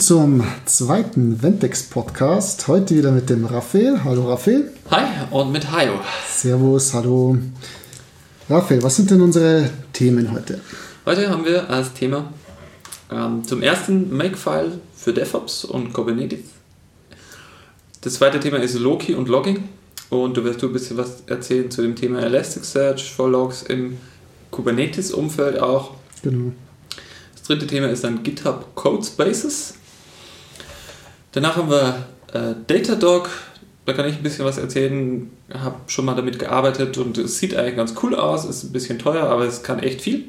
zum 0.00 0.42
zweiten 0.64 1.42
Ventex 1.42 1.82
Podcast. 1.82 2.68
Heute 2.68 2.96
wieder 2.96 3.12
mit 3.12 3.28
dem 3.28 3.44
Raphael. 3.44 4.02
Hallo 4.02 4.30
Raphael. 4.30 4.72
Hi 4.90 5.04
und 5.30 5.52
mit 5.52 5.70
Hayo. 5.70 6.00
Servus, 6.26 6.94
hallo. 6.94 7.36
Raphael, 8.48 8.82
was 8.82 8.96
sind 8.96 9.10
denn 9.10 9.20
unsere 9.20 9.68
Themen 9.92 10.32
heute? 10.32 10.58
Heute 11.04 11.28
haben 11.28 11.44
wir 11.44 11.68
als 11.68 11.92
Thema 11.92 12.32
ähm, 13.12 13.44
zum 13.44 13.60
ersten 13.60 14.16
Makefile 14.16 14.80
für 14.96 15.12
DevOps 15.12 15.66
und 15.66 15.92
Kubernetes. 15.92 16.40
Das 18.00 18.14
zweite 18.14 18.40
Thema 18.40 18.56
ist 18.56 18.78
Loki 18.78 19.14
und 19.14 19.28
Logging. 19.28 19.68
Und 20.08 20.34
du 20.34 20.44
wirst 20.44 20.62
du 20.62 20.68
ein 20.68 20.72
bisschen 20.72 20.96
was 20.96 21.24
erzählen 21.26 21.70
zu 21.70 21.82
dem 21.82 21.94
Thema 21.94 22.22
Elasticsearch 22.22 23.12
for 23.12 23.28
Logs 23.28 23.64
im 23.64 23.98
Kubernetes-Umfeld 24.50 25.58
auch. 25.58 25.90
Genau. 26.22 26.52
Das 27.34 27.42
dritte 27.42 27.66
Thema 27.66 27.88
ist 27.88 28.02
dann 28.02 28.22
GitHub 28.22 28.74
Codespaces. 28.74 29.74
Danach 31.32 31.56
haben 31.56 31.70
wir 31.70 32.06
äh, 32.32 32.54
Datadog. 32.66 33.28
Da 33.86 33.92
kann 33.92 34.08
ich 34.08 34.16
ein 34.16 34.22
bisschen 34.22 34.44
was 34.44 34.58
erzählen. 34.58 35.30
Habe 35.52 35.76
schon 35.86 36.04
mal 36.04 36.14
damit 36.14 36.38
gearbeitet 36.38 36.96
und 36.98 37.18
es 37.18 37.38
sieht 37.38 37.56
eigentlich 37.56 37.76
ganz 37.76 37.94
cool 38.02 38.14
aus. 38.14 38.44
Ist 38.44 38.64
ein 38.64 38.72
bisschen 38.72 38.98
teuer, 38.98 39.24
aber 39.24 39.44
es 39.46 39.62
kann 39.62 39.78
echt 39.80 40.02
viel. 40.02 40.24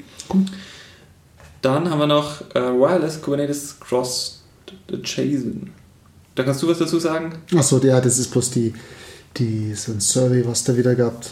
Dann 1.61 1.89
haben 1.89 1.99
wir 1.99 2.07
noch 2.07 2.41
äh, 2.55 2.59
Wireless 2.59 3.21
Kubernetes 3.21 3.79
Cross 3.79 4.43
JSON. 5.03 5.69
Da 6.35 6.43
kannst 6.43 6.63
du 6.63 6.67
was 6.69 6.79
dazu 6.79 6.97
sagen? 6.97 7.33
Achso, 7.55 7.77
ja, 7.79 7.99
das 7.99 8.17
ist 8.17 8.31
bloß 8.31 8.51
die, 8.51 8.73
die, 9.37 9.73
so 9.75 9.91
ein 9.91 9.99
Survey, 9.99 10.45
was 10.47 10.63
da 10.63 10.75
wieder 10.75 10.95
gab. 10.95 11.23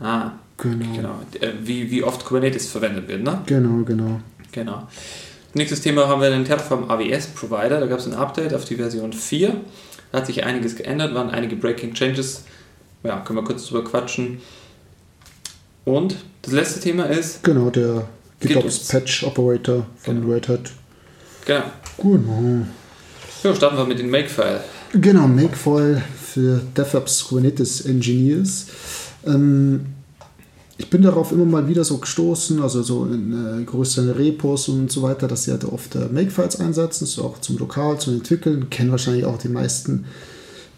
Ah, 0.00 0.32
Genau. 0.60 0.92
genau. 0.96 1.20
Äh, 1.40 1.52
Wie, 1.62 1.88
wie 1.88 2.02
oft 2.02 2.24
Kubernetes 2.24 2.68
verwendet 2.68 3.06
wird, 3.06 3.22
ne? 3.22 3.42
Genau, 3.46 3.84
genau. 3.84 4.20
Genau. 4.50 4.88
Nächstes 5.54 5.80
Thema 5.80 6.08
haben 6.08 6.20
wir 6.20 6.30
den 6.30 6.44
Terraform 6.44 6.90
AWS 6.90 7.28
Provider. 7.28 7.80
Da 7.80 7.86
gab 7.86 7.98
es 7.98 8.06
ein 8.06 8.14
Update 8.14 8.54
auf 8.54 8.64
die 8.64 8.76
Version 8.76 9.12
4. 9.12 9.56
Da 10.12 10.18
hat 10.18 10.26
sich 10.26 10.44
einiges 10.44 10.76
geändert, 10.76 11.14
waren 11.14 11.30
einige 11.30 11.56
Breaking 11.56 11.94
Changes. 11.94 12.42
Ja, 13.02 13.20
können 13.20 13.38
wir 13.38 13.44
kurz 13.44 13.66
drüber 13.66 13.84
quatschen. 13.84 14.40
Und 15.84 16.16
das 16.42 16.52
letzte 16.52 16.80
Thema 16.80 17.04
ist, 17.04 17.42
Genau, 17.44 17.70
der 17.70 18.06
GitOps. 18.40 18.88
Patch 18.88 19.24
Operator 19.24 19.86
von 19.98 20.20
Genau. 20.20 20.32
Red 20.34 20.48
Hat. 20.48 20.70
genau. 21.46 21.62
Genau. 21.98 22.66
Ja, 23.42 23.54
starten 23.54 23.76
wir 23.76 23.84
mit 23.86 23.98
dem 23.98 24.10
Makefile. 24.10 24.60
Genau, 24.92 25.26
Makefile 25.28 26.02
für 26.20 26.60
DevOps 26.76 27.24
Kubernetes 27.28 27.82
Engineers. 27.86 28.66
Ähm, 29.26 29.86
ich 30.78 30.88
bin 30.90 31.02
darauf 31.02 31.32
immer 31.32 31.44
mal 31.44 31.68
wieder 31.68 31.84
so 31.84 31.98
gestoßen, 31.98 32.62
also 32.62 32.82
so 32.82 33.04
in 33.04 33.32
äh, 33.32 33.64
größeren 33.64 34.10
Repos 34.10 34.68
und 34.68 34.90
so 34.90 35.02
weiter, 35.02 35.26
dass 35.26 35.44
sie 35.44 35.50
halt 35.50 35.64
oft 35.64 35.96
äh, 35.96 36.08
Makefiles 36.10 36.60
einsetzen, 36.60 37.04
so 37.04 37.24
auch 37.24 37.40
zum 37.40 37.58
Lokal, 37.58 37.98
zum 37.98 38.14
Entwickeln. 38.14 38.70
Kennen 38.70 38.92
wahrscheinlich 38.92 39.24
auch 39.24 39.38
die 39.38 39.48
meisten 39.48 40.04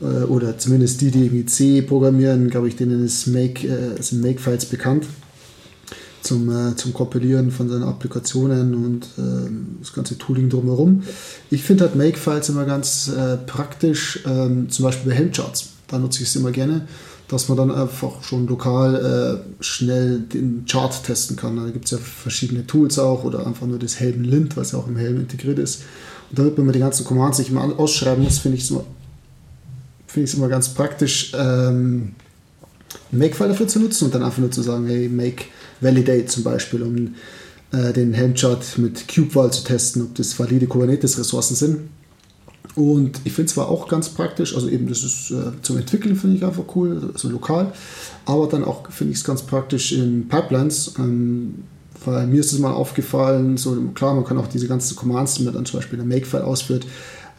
äh, 0.00 0.24
oder 0.24 0.56
zumindest 0.56 1.02
die, 1.02 1.10
die 1.10 1.26
irgendwie 1.26 1.44
C 1.44 1.82
programmieren, 1.82 2.48
glaube 2.48 2.68
ich, 2.68 2.76
denen 2.76 3.04
ist 3.04 3.26
Make, 3.26 3.68
äh, 3.68 4.02
sind 4.02 4.22
Makefiles 4.22 4.64
bekannt 4.64 5.06
zum, 6.22 6.50
äh, 6.50 6.74
zum 6.76 6.94
Kompilieren 6.94 7.50
von 7.50 7.68
seinen 7.68 7.82
Applikationen 7.82 8.74
und 8.74 9.06
ähm, 9.18 9.76
das 9.80 9.92
ganze 9.92 10.16
Tooling 10.16 10.48
drumherum. 10.48 11.02
Ich 11.50 11.62
finde 11.62 11.84
halt 11.84 11.96
Makefiles 11.96 12.48
immer 12.48 12.64
ganz 12.64 13.08
äh, 13.08 13.36
praktisch, 13.36 14.20
ähm, 14.26 14.70
zum 14.70 14.84
Beispiel 14.86 15.10
bei 15.10 15.16
Helmcharts. 15.16 15.70
Da 15.88 15.98
nutze 15.98 16.22
ich 16.22 16.28
es 16.28 16.36
immer 16.36 16.52
gerne, 16.52 16.86
dass 17.30 17.48
man 17.48 17.56
dann 17.56 17.70
einfach 17.70 18.22
schon 18.22 18.48
lokal 18.48 19.42
äh, 19.60 19.62
schnell 19.62 20.18
den 20.18 20.64
Chart 20.68 20.92
testen 21.04 21.36
kann. 21.36 21.56
Da 21.56 21.70
gibt 21.70 21.84
es 21.84 21.92
ja 21.92 21.98
verschiedene 21.98 22.66
Tools 22.66 22.98
auch 22.98 23.22
oder 23.22 23.46
einfach 23.46 23.68
nur 23.68 23.78
das 23.78 24.00
Helm 24.00 24.22
Lint, 24.22 24.56
was 24.56 24.72
ja 24.72 24.78
auch 24.78 24.88
im 24.88 24.96
Helm 24.96 25.20
integriert 25.20 25.60
ist. 25.60 25.82
Und 26.30 26.40
damit 26.40 26.58
man 26.58 26.72
die 26.72 26.80
ganzen 26.80 27.04
Commands 27.04 27.38
nicht 27.38 27.50
immer 27.50 27.78
ausschreiben 27.78 28.24
muss, 28.24 28.38
finde 28.38 28.58
ich 28.58 28.64
es 28.64 28.70
immer, 28.70 28.84
es 30.14 30.34
immer 30.34 30.48
ganz 30.48 30.70
praktisch, 30.70 31.32
ähm, 31.36 32.16
Makefile 33.12 33.50
dafür 33.50 33.68
zu 33.68 33.78
nutzen 33.78 34.06
und 34.06 34.14
dann 34.14 34.24
einfach 34.24 34.38
nur 34.38 34.50
zu 34.50 34.62
sagen, 34.62 34.86
hey, 34.88 35.08
make 35.08 35.44
validate 35.80 36.26
zum 36.26 36.42
Beispiel, 36.42 36.82
um 36.82 37.14
äh, 37.72 37.92
den 37.92 38.12
Helmchart 38.12 38.78
mit 38.78 39.06
Kubewall 39.06 39.52
zu 39.52 39.62
testen, 39.62 40.02
ob 40.02 40.16
das 40.16 40.36
valide 40.36 40.66
Kubernetes-Ressourcen 40.66 41.54
sind. 41.54 41.78
Und 42.76 43.20
ich 43.24 43.32
finde 43.32 43.48
es 43.48 43.54
zwar 43.54 43.68
auch 43.68 43.88
ganz 43.88 44.10
praktisch, 44.10 44.54
also 44.54 44.68
eben 44.68 44.88
das 44.88 45.02
ist 45.02 45.30
äh, 45.32 45.50
zum 45.62 45.76
Entwickeln 45.76 46.14
finde 46.14 46.36
ich 46.36 46.44
einfach 46.44 46.64
cool, 46.76 47.10
also 47.12 47.28
lokal, 47.28 47.72
aber 48.26 48.46
dann 48.46 48.64
auch 48.64 48.90
finde 48.90 49.12
ich 49.12 49.18
es 49.18 49.24
ganz 49.24 49.42
praktisch 49.42 49.92
in 49.92 50.28
Pipelines, 50.28 50.94
ähm, 50.98 51.64
weil 52.04 52.26
mir 52.28 52.40
ist 52.40 52.52
es 52.52 52.58
mal 52.58 52.72
aufgefallen, 52.72 53.56
so 53.56 53.76
klar, 53.94 54.14
man 54.14 54.24
kann 54.24 54.38
auch 54.38 54.46
diese 54.46 54.68
ganzen 54.68 54.96
Commands, 54.96 55.34
die 55.34 55.42
man 55.42 55.54
dann 55.54 55.66
zum 55.66 55.80
Beispiel 55.80 55.98
in 55.98 56.08
der 56.08 56.16
Makefile 56.16 56.44
ausführt, 56.44 56.86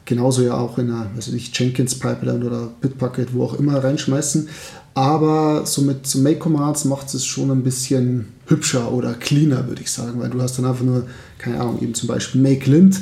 genauso 0.06 0.42
ja 0.42 0.58
auch 0.58 0.78
in 0.78 0.92
einer, 0.92 1.10
weiß 1.16 1.28
ich 1.28 1.34
nicht, 1.34 1.58
Jenkins 1.58 1.98
Pipeline 1.98 2.46
oder 2.46 2.70
Bitbucket, 2.82 3.34
wo 3.34 3.46
auch 3.46 3.54
immer 3.54 3.84
reinschmeißen. 3.84 4.50
Aber 4.94 5.66
so 5.66 5.82
mit 5.84 6.06
so 6.06 6.20
Make-Commands 6.20 6.84
macht 6.86 7.14
es 7.14 7.26
schon 7.26 7.50
ein 7.50 7.64
bisschen 7.64 8.28
hübscher 8.48 8.92
oder 8.92 9.14
cleaner, 9.14 9.68
würde 9.70 9.82
ich 9.82 9.90
sagen, 9.90 10.20
weil 10.20 10.30
du 10.30 10.42
hast 10.42 10.58
dann 10.58 10.66
einfach 10.66 10.84
nur, 10.84 11.06
keine 11.38 11.62
Ahnung, 11.62 11.80
eben 11.82 11.94
zum 11.94 12.08
Beispiel 12.08 12.42
Make 12.42 12.70
Lint 12.70 13.00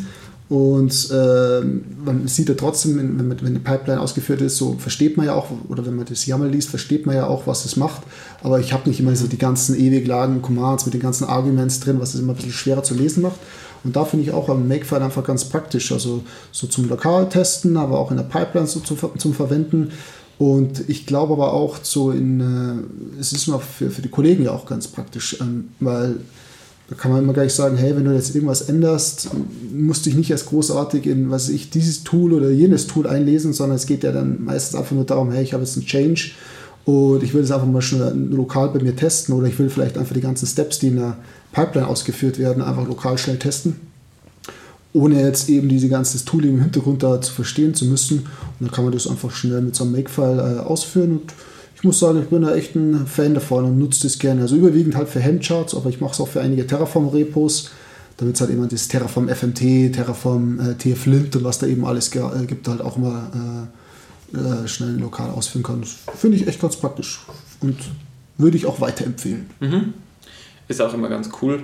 und 0.49 1.09
ähm, 1.13 1.85
man 2.03 2.27
sieht 2.27 2.49
ja 2.49 2.55
trotzdem, 2.55 2.97
wenn, 2.97 3.29
wenn, 3.29 3.45
eine 3.45 3.59
Pipeline 3.59 4.01
ausgeführt 4.01 4.41
ist, 4.41 4.57
so 4.57 4.77
versteht 4.79 5.15
man 5.15 5.27
ja 5.27 5.35
auch, 5.35 5.47
oder 5.69 5.85
wenn 5.85 5.95
man 5.95 6.05
das 6.05 6.25
YAML 6.25 6.49
liest, 6.49 6.69
versteht 6.69 7.05
man 7.05 7.15
ja 7.15 7.27
auch, 7.27 7.45
was 7.45 7.65
es 7.65 7.75
macht. 7.75 8.01
Aber 8.41 8.59
ich 8.59 8.73
habe 8.73 8.89
nicht 8.89 8.99
immer 8.99 9.15
so 9.15 9.27
die 9.27 9.37
ganzen 9.37 9.79
ewig 9.79 10.07
langen 10.07 10.41
Commands 10.41 10.85
mit 10.85 10.95
den 10.95 11.01
ganzen 11.01 11.25
Arguments 11.25 11.81
drin, 11.81 11.99
was 11.99 12.15
es 12.15 12.21
immer 12.21 12.33
ein 12.33 12.35
bisschen 12.35 12.51
schwerer 12.51 12.81
zu 12.81 12.95
lesen 12.95 13.21
macht. 13.21 13.39
Und 13.83 13.95
da 13.95 14.05
finde 14.05 14.25
ich 14.25 14.31
auch 14.31 14.49
am 14.49 14.67
Makefile 14.67 15.03
einfach 15.03 15.23
ganz 15.23 15.45
praktisch, 15.45 15.91
also 15.91 16.23
so 16.51 16.65
zum 16.65 16.89
Lokaltesten, 16.89 17.77
aber 17.77 17.99
auch 17.99 18.09
in 18.09 18.17
der 18.17 18.23
Pipeline 18.23 18.65
so 18.65 18.79
zum, 18.79 18.97
zum 19.19 19.35
Verwenden. 19.35 19.91
Und 20.39 20.89
ich 20.89 21.05
glaube 21.05 21.33
aber 21.33 21.53
auch 21.53 21.77
so 21.83 22.09
in, 22.09 22.39
äh, 22.39 23.19
es 23.19 23.33
ist 23.33 23.47
immer 23.47 23.59
für, 23.59 23.91
für 23.91 24.01
die 24.01 24.09
Kollegen 24.09 24.45
ja 24.45 24.51
auch 24.51 24.65
ganz 24.65 24.87
praktisch, 24.87 25.37
ähm, 25.41 25.69
weil 25.79 26.21
da 26.89 26.95
kann 26.95 27.11
man 27.11 27.23
immer 27.23 27.33
gleich 27.33 27.53
sagen, 27.53 27.77
hey, 27.77 27.95
wenn 27.95 28.05
du 28.05 28.13
jetzt 28.13 28.33
irgendwas 28.33 28.61
änderst, 28.61 29.29
musst 29.71 30.05
du 30.05 30.09
dich 30.09 30.17
nicht 30.17 30.31
erst 30.31 30.47
großartig 30.47 31.05
in, 31.05 31.29
was 31.29 31.47
ich, 31.47 31.69
dieses 31.69 32.03
Tool 32.03 32.33
oder 32.33 32.49
jenes 32.49 32.87
Tool 32.87 33.05
einlesen, 33.05 33.53
sondern 33.53 33.75
es 33.75 33.85
geht 33.85 34.03
ja 34.03 34.11
dann 34.11 34.43
meistens 34.43 34.79
einfach 34.79 34.95
nur 34.95 35.05
darum, 35.05 35.31
hey, 35.31 35.43
ich 35.43 35.53
habe 35.53 35.63
jetzt 35.63 35.77
einen 35.77 35.85
Change 35.85 36.31
und 36.85 37.21
ich 37.21 37.35
will 37.35 37.41
das 37.41 37.51
einfach 37.51 37.67
mal 37.67 37.83
schnell 37.83 38.11
lokal 38.31 38.69
bei 38.69 38.81
mir 38.81 38.95
testen 38.95 39.35
oder 39.35 39.45
ich 39.45 39.59
will 39.59 39.69
vielleicht 39.69 39.99
einfach 39.99 40.15
die 40.15 40.21
ganzen 40.21 40.47
Steps, 40.47 40.79
die 40.79 40.87
in 40.87 40.95
der 40.95 41.17
Pipeline 41.51 41.87
ausgeführt 41.87 42.39
werden, 42.39 42.63
einfach 42.63 42.87
lokal 42.87 43.19
schnell 43.19 43.37
testen, 43.37 43.75
ohne 44.91 45.21
jetzt 45.21 45.47
eben 45.47 45.69
diese 45.69 45.89
ganze 45.89 46.25
Tooling 46.25 46.55
im 46.55 46.61
Hintergrund 46.61 47.03
da 47.03 47.21
zu 47.21 47.31
verstehen 47.31 47.75
zu 47.75 47.85
müssen. 47.85 48.19
Und 48.19 48.27
dann 48.61 48.71
kann 48.71 48.83
man 48.83 48.93
das 48.93 49.05
einfach 49.05 49.29
schnell 49.29 49.61
mit 49.61 49.75
so 49.75 49.83
einem 49.83 49.93
Makefile 49.93 50.57
äh, 50.57 50.59
ausführen 50.61 51.11
und 51.11 51.33
ich 51.79 51.85
muss 51.85 51.99
sagen, 51.99 52.21
ich 52.21 52.27
bin 52.27 52.41
da 52.41 52.53
echt 52.53 52.75
ein 52.75 53.07
Fan 53.07 53.33
davon 53.33 53.63
und 53.63 53.79
nutze 53.79 54.03
das 54.03 54.19
gerne. 54.19 54.41
Also 54.41 54.57
überwiegend 54.57 54.97
halt 54.97 55.07
für 55.07 55.21
Hemdcharts, 55.21 55.73
aber 55.73 55.89
ich 55.89 56.01
mache 56.01 56.11
es 56.11 56.19
auch 56.19 56.27
für 56.27 56.41
einige 56.41 56.67
Terraform-Repos, 56.67 57.71
damit 58.17 58.35
es 58.35 58.41
halt 58.41 58.51
immer 58.51 58.67
das 58.67 58.89
Terraform 58.89 59.29
FMT, 59.29 59.93
Terraform 59.93 60.59
äh, 60.59 60.75
TF-Lint 60.75 61.37
und 61.37 61.45
was 61.45 61.59
da 61.59 61.67
eben 61.67 61.85
alles 61.85 62.13
äh, 62.13 62.45
gibt, 62.45 62.67
halt 62.67 62.81
auch 62.81 62.97
mal 62.97 63.69
äh, 64.33 64.37
äh, 64.37 64.67
schnell 64.67 64.97
lokal 64.99 65.29
ausführen 65.29 65.63
kann. 65.63 65.79
Das 65.79 65.95
finde 66.17 66.35
ich 66.35 66.49
echt 66.49 66.59
ganz 66.59 66.75
praktisch 66.75 67.21
und 67.61 67.77
würde 68.37 68.57
ich 68.57 68.65
auch 68.65 68.81
weiterempfehlen. 68.81 69.49
Mhm. 69.61 69.93
Ist 70.67 70.81
auch 70.81 70.93
immer 70.93 71.07
ganz 71.07 71.29
cool, 71.41 71.61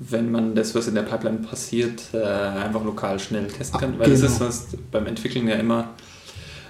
wenn 0.00 0.30
man 0.30 0.54
das, 0.54 0.74
was 0.74 0.86
in 0.86 0.94
der 0.94 1.02
Pipeline 1.02 1.38
passiert, 1.38 2.02
äh, 2.12 2.22
einfach 2.22 2.84
lokal 2.84 3.18
schnell 3.18 3.46
testen 3.46 3.80
kann. 3.80 3.98
Weil 3.98 4.12
es 4.12 4.20
genau. 4.20 4.32
ist 4.32 4.38
sonst 4.38 4.90
beim 4.90 5.06
Entwickeln 5.06 5.48
ja 5.48 5.54
immer, 5.54 5.94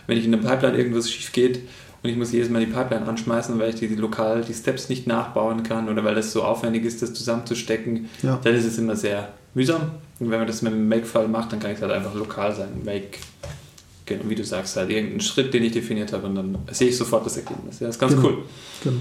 wenn 0.07 0.19
ich 0.19 0.25
in 0.25 0.31
der 0.31 0.39
Pipeline 0.39 0.79
irgendwas 0.79 1.11
schief 1.11 1.33
geht 1.33 1.63
und 2.07 2.13
ich 2.13 2.19
muss 2.19 2.31
jedes 2.33 2.49
Mal 2.51 2.61
die 2.65 2.71
Pipeline 2.73 3.05
anschmeißen, 3.07 3.59
weil 3.59 3.71
ich 3.71 3.75
die, 3.77 3.89
die 3.89 3.97
lokal 3.97 4.43
die 4.43 4.55
Steps 4.55 4.89
nicht 4.89 5.07
nachbauen 5.09 5.63
kann 5.65 5.89
oder 5.89 6.05
weil 6.05 6.15
das 6.15 6.31
so 6.33 6.43
aufwendig 6.45 6.85
ist, 6.85 7.03
das 7.03 7.13
zusammenzustecken, 7.13 8.09
Ja. 8.23 8.39
dann 8.43 8.55
ist 8.55 8.65
es 8.65 8.79
immer 8.79 8.95
sehr 8.95 9.31
mühsam. 9.55 9.91
Und 10.21 10.31
wenn 10.31 10.39
man 10.39 10.47
das 10.47 10.63
mit 10.63 10.73
dem 10.73 10.89
Make-File 10.89 11.29
macht, 11.29 11.53
dann 11.53 11.59
kann 11.61 11.73
ich 11.73 11.77
es 11.79 11.83
halt 11.83 11.93
einfach 11.93 12.15
lokal 12.15 12.55
sein. 12.55 12.69
Make, 12.85 13.19
genau, 14.07 14.23
wie 14.29 14.35
du 14.37 14.45
sagst, 14.45 14.77
halt 14.77 14.89
irgendeinen 14.91 15.21
Schritt, 15.21 15.53
den 15.53 15.65
ich 15.65 15.73
definiert 15.73 16.13
habe 16.13 16.27
und 16.29 16.37
dann 16.37 16.59
sehe 16.71 16.89
ich 16.89 16.97
sofort 16.97 17.27
das 17.27 17.37
Ergebnis. 17.39 17.81
Ja, 17.81 17.89
das 17.89 17.97
ist 17.97 18.01
ganz 18.01 18.15
Genau. 18.15 18.29
cool. 18.29 18.39
Genau. 18.85 18.99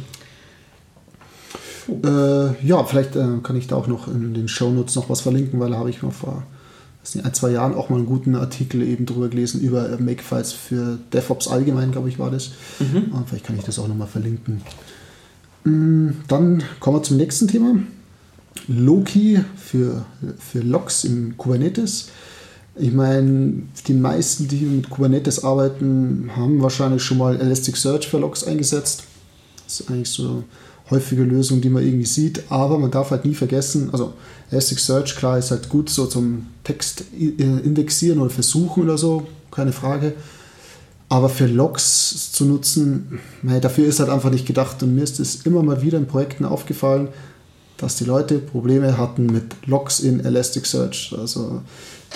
Äh, 1.87 2.65
ja, 2.67 2.83
vielleicht 2.83 3.15
äh, 3.15 3.23
kann 3.43 3.55
ich 3.55 3.67
da 3.67 3.75
auch 3.75 3.85
noch 3.87 4.07
in 4.07 4.33
den 4.33 4.47
Shownotes 4.47 4.95
noch 4.95 5.09
was 5.09 5.21
verlinken, 5.21 5.59
weil 5.59 5.69
da 5.69 5.77
habe 5.77 5.89
ich 5.91 6.01
mal 6.01 6.09
vor 6.11 6.43
ein, 7.23 7.33
zwei 7.33 7.51
Jahren 7.51 7.73
auch 7.73 7.89
mal 7.89 7.97
einen 7.97 8.05
guten 8.05 8.35
Artikel 8.35 8.81
eben 8.81 9.05
drüber 9.05 9.29
gelesen, 9.29 9.61
über 9.61 9.89
äh, 9.89 9.97
Makefiles 10.01 10.53
für 10.53 10.97
DevOps 11.13 11.47
allgemein, 11.47 11.91
glaube 11.91 12.09
ich, 12.09 12.19
war 12.19 12.31
das. 12.31 12.51
Mhm. 12.79 13.13
Und 13.13 13.29
vielleicht 13.29 13.45
kann 13.45 13.57
ich 13.57 13.63
das 13.63 13.79
auch 13.79 13.87
nochmal 13.87 14.07
verlinken. 14.07 14.61
Mm, 15.63 16.09
Dann 16.27 16.63
kommen 16.79 16.97
wir 16.97 17.03
zum 17.03 17.17
nächsten 17.17 17.47
Thema. 17.47 17.75
Loki 18.67 19.41
für, 19.55 20.05
für 20.39 20.59
Logs 20.59 21.03
im 21.03 21.37
Kubernetes. 21.37 22.09
Ich 22.77 22.91
meine, 22.91 23.63
die 23.87 23.93
meisten, 23.93 24.47
die 24.47 24.61
mit 24.61 24.89
Kubernetes 24.89 25.43
arbeiten, 25.43 26.31
haben 26.35 26.61
wahrscheinlich 26.61 27.03
schon 27.03 27.17
mal 27.17 27.39
Elasticsearch 27.39 28.07
für 28.07 28.17
Logs 28.17 28.43
eingesetzt. 28.43 29.03
Das 29.65 29.79
ist 29.79 29.89
eigentlich 29.89 30.09
so 30.09 30.43
häufige 30.89 31.23
Lösung, 31.23 31.61
die 31.61 31.69
man 31.69 31.83
irgendwie 31.83 32.05
sieht, 32.05 32.43
aber 32.49 32.77
man 32.77 32.91
darf 32.91 33.11
halt 33.11 33.25
nie 33.25 33.33
vergessen, 33.33 33.89
also 33.91 34.13
Elasticsearch, 34.51 35.15
klar, 35.15 35.37
ist 35.37 35.51
halt 35.51 35.69
gut 35.69 35.89
so 35.89 36.05
zum 36.05 36.47
Text 36.63 37.05
indexieren 37.17 38.19
oder 38.19 38.29
versuchen 38.29 38.83
oder 38.83 38.97
so, 38.97 39.25
keine 39.51 39.71
Frage. 39.71 40.13
Aber 41.07 41.29
für 41.29 41.45
Logs 41.45 42.31
zu 42.31 42.45
nutzen, 42.45 43.19
naja, 43.43 43.59
dafür 43.59 43.85
ist 43.85 43.99
halt 43.99 44.09
einfach 44.09 44.31
nicht 44.31 44.47
gedacht. 44.47 44.81
Und 44.81 44.95
mir 44.95 45.03
ist 45.03 45.19
es 45.19 45.45
immer 45.45 45.61
mal 45.61 45.81
wieder 45.81 45.99
in 45.99 46.07
Projekten 46.07 46.45
aufgefallen, 46.45 47.09
dass 47.77 47.95
die 47.95 48.05
Leute 48.05 48.39
Probleme 48.39 48.97
hatten 48.97 49.27
mit 49.27 49.55
Logs 49.67 49.99
in 49.99 50.25
Elasticsearch. 50.25 51.15
Also 51.17 51.61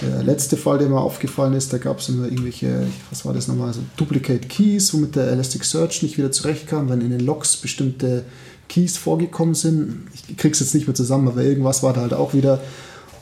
der 0.02 0.24
letzte 0.24 0.58
Fall, 0.58 0.80
der 0.80 0.90
mir 0.90 1.00
aufgefallen 1.00 1.54
ist, 1.54 1.72
da 1.72 1.78
gab 1.78 2.00
es 2.00 2.10
immer 2.10 2.26
irgendwelche, 2.26 2.88
was 3.12 3.26
war 3.26 3.34
das 3.34 3.48
nochmal, 3.48 3.68
also 3.68 3.82
Duplicate 3.96 4.48
Keys, 4.48 4.94
womit 4.94 5.16
der 5.16 5.28
Elasticsearch 5.32 6.02
nicht 6.02 6.18
wieder 6.18 6.32
zurechtkam, 6.32 6.90
wenn 6.90 7.02
in 7.02 7.12
den 7.12 7.20
Logs 7.20 7.58
bestimmte 7.58 8.24
Keys 8.70 8.98
vorgekommen 8.98 9.56
sind. 9.56 10.08
Ich 10.14 10.38
krieg's 10.38 10.62
jetzt 10.62 10.74
nicht 10.74 10.88
mehr 10.88 10.96
zusammen, 10.96 11.28
aber 11.28 11.44
irgendwas 11.44 11.84
war 11.84 11.94
da 11.94 12.02
halt 12.02 12.14
auch 12.14 12.34
wieder. 12.34 12.62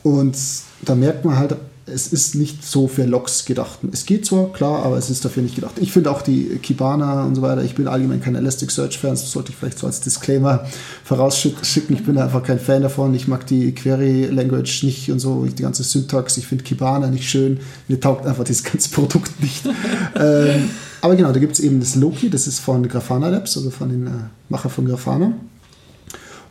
Und 0.04 0.36
da 0.82 0.94
merkt 0.94 1.24
man 1.24 1.36
halt, 1.36 1.56
es 1.92 2.12
ist 2.12 2.34
nicht 2.34 2.64
so 2.64 2.86
für 2.86 3.04
Logs 3.04 3.44
gedacht. 3.44 3.78
Es 3.92 4.06
geht 4.06 4.26
zwar, 4.26 4.52
klar, 4.52 4.84
aber 4.84 4.96
es 4.96 5.10
ist 5.10 5.24
dafür 5.24 5.42
nicht 5.42 5.54
gedacht. 5.54 5.74
Ich 5.80 5.92
finde 5.92 6.10
auch 6.10 6.22
die 6.22 6.58
Kibana 6.62 7.24
und 7.24 7.34
so 7.34 7.42
weiter, 7.42 7.62
ich 7.62 7.74
bin 7.74 7.88
allgemein 7.88 8.20
kein 8.20 8.34
Elasticsearch-Fan, 8.34 9.10
das 9.10 9.30
sollte 9.30 9.50
ich 9.50 9.56
vielleicht 9.56 9.78
so 9.78 9.86
als 9.86 10.00
Disclaimer 10.00 10.66
vorausschicken. 11.04 11.96
Ich 11.96 12.04
bin 12.04 12.18
einfach 12.18 12.42
kein 12.42 12.58
Fan 12.58 12.82
davon. 12.82 13.14
Ich 13.14 13.28
mag 13.28 13.46
die 13.46 13.74
Query-Language 13.74 14.84
nicht 14.84 15.10
und 15.10 15.18
so, 15.18 15.44
die 15.46 15.62
ganze 15.62 15.82
Syntax. 15.82 16.36
Ich 16.36 16.46
finde 16.46 16.64
Kibana 16.64 17.08
nicht 17.08 17.28
schön. 17.28 17.60
Mir 17.88 18.00
taugt 18.00 18.26
einfach 18.26 18.44
dieses 18.44 18.64
ganze 18.64 18.90
Produkt 18.90 19.40
nicht. 19.42 19.64
ähm, 20.14 20.70
aber 21.00 21.16
genau, 21.16 21.32
da 21.32 21.38
gibt 21.38 21.52
es 21.52 21.60
eben 21.60 21.80
das 21.80 21.94
Loki, 21.94 22.30
das 22.30 22.46
ist 22.46 22.58
von 22.58 22.86
Grafana 22.88 23.28
Labs, 23.28 23.56
also 23.56 23.70
von 23.70 23.88
den 23.88 24.06
äh, 24.06 24.10
Macher 24.48 24.70
von 24.70 24.86
Grafana. 24.86 25.32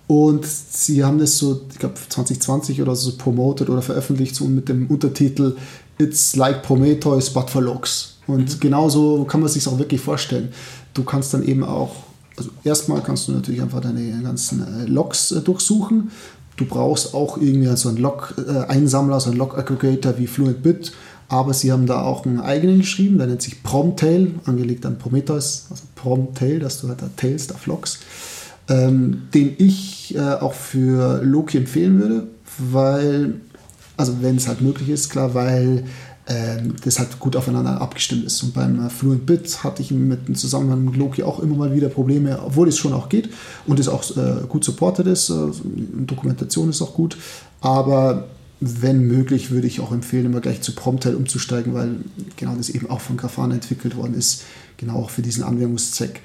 Und 0.08 0.46
sie 0.46 1.04
haben 1.04 1.20
das 1.20 1.38
so, 1.38 1.66
ich 1.70 1.80
glaube 1.80 1.96
2020 1.96 2.82
oder 2.82 2.96
so 2.96 3.18
promoted 3.18 3.70
oder 3.70 3.82
veröffentlicht 3.82 4.36
so 4.36 4.46
mit 4.46 4.70
dem 4.70 4.88
Untertitel 4.88 5.56
It's 6.00 6.36
like 6.36 6.64
Prometheus 6.64 7.30
but 7.32 7.50
for 7.50 7.62
Logs. 7.62 8.18
Und 8.26 8.56
mhm. 8.56 8.60
genauso 8.60 9.26
kann 9.26 9.42
man 9.42 9.50
sich 9.50 9.68
auch 9.68 9.80
wirklich 9.80 10.00
vorstellen. 10.00 10.50
Du 10.94 11.04
kannst 11.04 11.34
dann 11.34 11.44
eben 11.44 11.64
auch, 11.64 11.96
also 12.38 12.50
erstmal 12.64 13.02
kannst 13.04 13.28
du 13.28 13.34
natürlich 13.34 13.62
einfach 13.62 13.82
deine 13.82 14.22
ganzen 14.24 14.62
äh, 14.62 14.86
Logs 14.86 15.32
äh, 15.32 15.42
durchsuchen. 15.42 16.12
Du 16.56 16.66
brauchst 16.66 17.14
auch 17.14 17.38
irgendwie 17.38 17.76
so 17.76 17.90
einen 17.90 18.00
Log-Einsammler, 18.00 19.20
so 19.20 19.30
einen 19.30 19.38
Log-Aggregator 19.38 20.18
wie 20.18 20.26
FluentBit, 20.26 20.92
aber 21.30 21.54
sie 21.54 21.72
haben 21.72 21.86
da 21.88 22.04
auch 22.04 22.26
einen 22.26 22.40
eigenen 22.40 22.80
geschrieben, 22.80 23.18
der 23.18 23.28
nennt 23.28 23.42
sich 23.42 23.64
Promtail, 23.64 24.32
angelegt 24.46 24.86
an 24.86 24.98
Prometheus, 24.98 25.68
also 25.70 25.84
Promtail, 25.96 26.60
dass 26.60 26.82
du 26.82 26.88
halt 26.88 27.02
da 27.02 27.10
tailst 27.16 27.54
auf 27.54 27.66
Logs 27.66 28.00
ähm, 28.70 29.24
den 29.34 29.56
ich 29.58 30.16
äh, 30.16 30.20
auch 30.20 30.54
für 30.54 31.22
Loki 31.24 31.58
empfehlen 31.58 32.00
würde, 32.00 32.28
weil, 32.58 33.42
also 33.96 34.18
wenn 34.22 34.36
es 34.36 34.48
halt 34.48 34.62
möglich 34.62 34.90
ist, 34.90 35.10
klar, 35.10 35.34
weil 35.34 35.86
ähm, 36.28 36.76
das 36.84 37.00
halt 37.00 37.20
gut 37.20 37.38
aufeinander 37.38 37.80
abgestimmt 37.80 38.26
ist. 38.26 38.44
Und 38.44 38.54
beim 38.54 38.86
äh, 38.86 38.90
Fluent 38.90 39.26
Bit 39.26 39.64
hatte 39.64 39.82
ich 39.82 39.92
mit 39.92 40.28
dem 40.28 40.36
Zusammenhang 40.36 40.84
mit 40.84 40.98
Loki 40.98 41.24
auch 41.24 41.40
immer 41.40 41.56
mal 41.56 41.74
wieder 41.74 41.88
Probleme, 41.88 42.40
obwohl 42.44 42.68
es 42.68 42.78
schon 42.78 42.94
auch 42.94 43.08
geht 43.08 43.30
und 43.66 43.80
es 43.80 43.88
auch 43.88 44.04
äh, 44.18 44.46
gut 44.48 44.66
supported 44.66 45.08
ist. 45.08 45.30
Äh, 45.30 45.36
Dokumentation 46.06 46.70
ist 46.70 46.82
auch 46.82 46.94
gut, 46.94 47.18
aber 47.62 48.26
wenn 48.60 49.02
möglich, 49.02 49.52
würde 49.52 49.68
ich 49.68 49.80
auch 49.80 49.92
empfehlen, 49.92 50.26
immer 50.26 50.42
gleich 50.42 50.62
zu 50.62 50.74
Promptel 50.74 51.16
umzusteigen, 51.16 51.74
weil 51.74 51.98
genau 52.36 52.56
das 52.56 52.70
eben 52.70 52.90
auch 52.90 53.02
von 53.02 53.18
Grafana 53.18 53.56
entwickelt 53.56 53.96
worden 53.96 54.16
ist, 54.16 54.44
genau 54.78 54.96
auch 54.96 55.10
für 55.10 55.22
diesen 55.22 55.44
Anwendungszweck. 55.44 56.22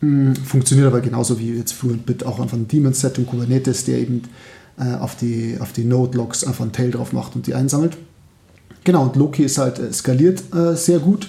Hm, 0.00 0.34
funktioniert 0.36 0.88
aber 0.88 1.00
genauso 1.00 1.38
wie 1.38 1.54
jetzt 1.54 1.72
FluentBit 1.72 2.24
auch 2.24 2.40
einfach 2.40 2.56
ein 2.56 2.68
Daemon-Set 2.68 3.18
im 3.18 3.26
Kubernetes, 3.26 3.84
der 3.84 3.98
eben 3.98 4.22
äh, 4.78 4.94
auf 4.94 5.16
die, 5.16 5.56
auf 5.60 5.72
die 5.72 5.84
Node-Logs 5.84 6.44
einfach 6.44 6.64
ein 6.64 6.72
Tail 6.72 6.90
drauf 6.90 7.12
macht 7.12 7.36
und 7.36 7.46
die 7.46 7.54
einsammelt. 7.54 7.96
Genau, 8.84 9.04
und 9.04 9.16
Loki 9.16 9.44
ist 9.44 9.58
halt 9.58 9.78
äh, 9.78 9.92
skaliert 9.92 10.42
äh, 10.54 10.74
sehr 10.74 10.98
gut. 10.98 11.28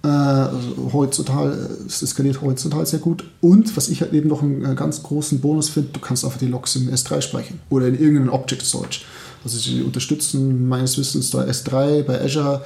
Also 0.00 0.92
horizontal, 0.92 1.52
äh, 1.52 1.86
es 1.86 2.00
skaliert 2.00 2.40
horizontal 2.40 2.86
sehr 2.86 3.00
gut. 3.00 3.24
Und 3.40 3.76
was 3.76 3.88
ich 3.88 4.00
halt 4.00 4.12
eben 4.12 4.28
noch 4.28 4.42
einen 4.42 4.64
äh, 4.64 4.74
ganz 4.74 5.02
großen 5.02 5.40
Bonus 5.40 5.68
finde, 5.68 5.90
du 5.92 6.00
kannst 6.00 6.24
einfach 6.24 6.38
die 6.38 6.46
Logs 6.46 6.76
im 6.76 6.88
S3 6.88 7.20
speichern 7.20 7.60
oder 7.68 7.88
in 7.88 7.98
irgendeinem 7.98 8.30
Object 8.30 8.62
Storage. 8.62 9.00
Also 9.44 9.58
sie 9.58 9.82
unterstützen 9.82 10.68
meines 10.68 10.98
Wissens 10.98 11.30
da 11.30 11.42
S3 11.42 12.02
bei 12.02 12.20
Azure 12.20 12.64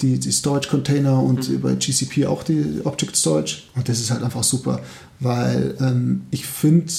die, 0.00 0.18
die 0.18 0.32
Storage-Container 0.32 1.22
und 1.22 1.48
mhm. 1.48 1.54
über 1.54 1.74
GCP 1.74 2.26
auch 2.26 2.42
die 2.42 2.80
Object 2.84 3.16
Storage. 3.16 3.58
Und 3.74 3.88
das 3.88 4.00
ist 4.00 4.10
halt 4.10 4.22
einfach 4.22 4.42
super, 4.42 4.80
weil 5.20 5.76
ähm, 5.80 6.22
ich 6.30 6.46
finde, 6.46 6.92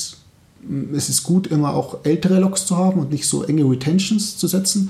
es 0.95 1.09
ist 1.09 1.23
gut, 1.23 1.47
immer 1.47 1.73
auch 1.73 2.05
ältere 2.05 2.39
Logs 2.39 2.65
zu 2.65 2.77
haben 2.77 2.99
und 2.99 3.11
nicht 3.11 3.27
so 3.27 3.43
enge 3.43 3.69
Retentions 3.69 4.37
zu 4.37 4.47
setzen. 4.47 4.89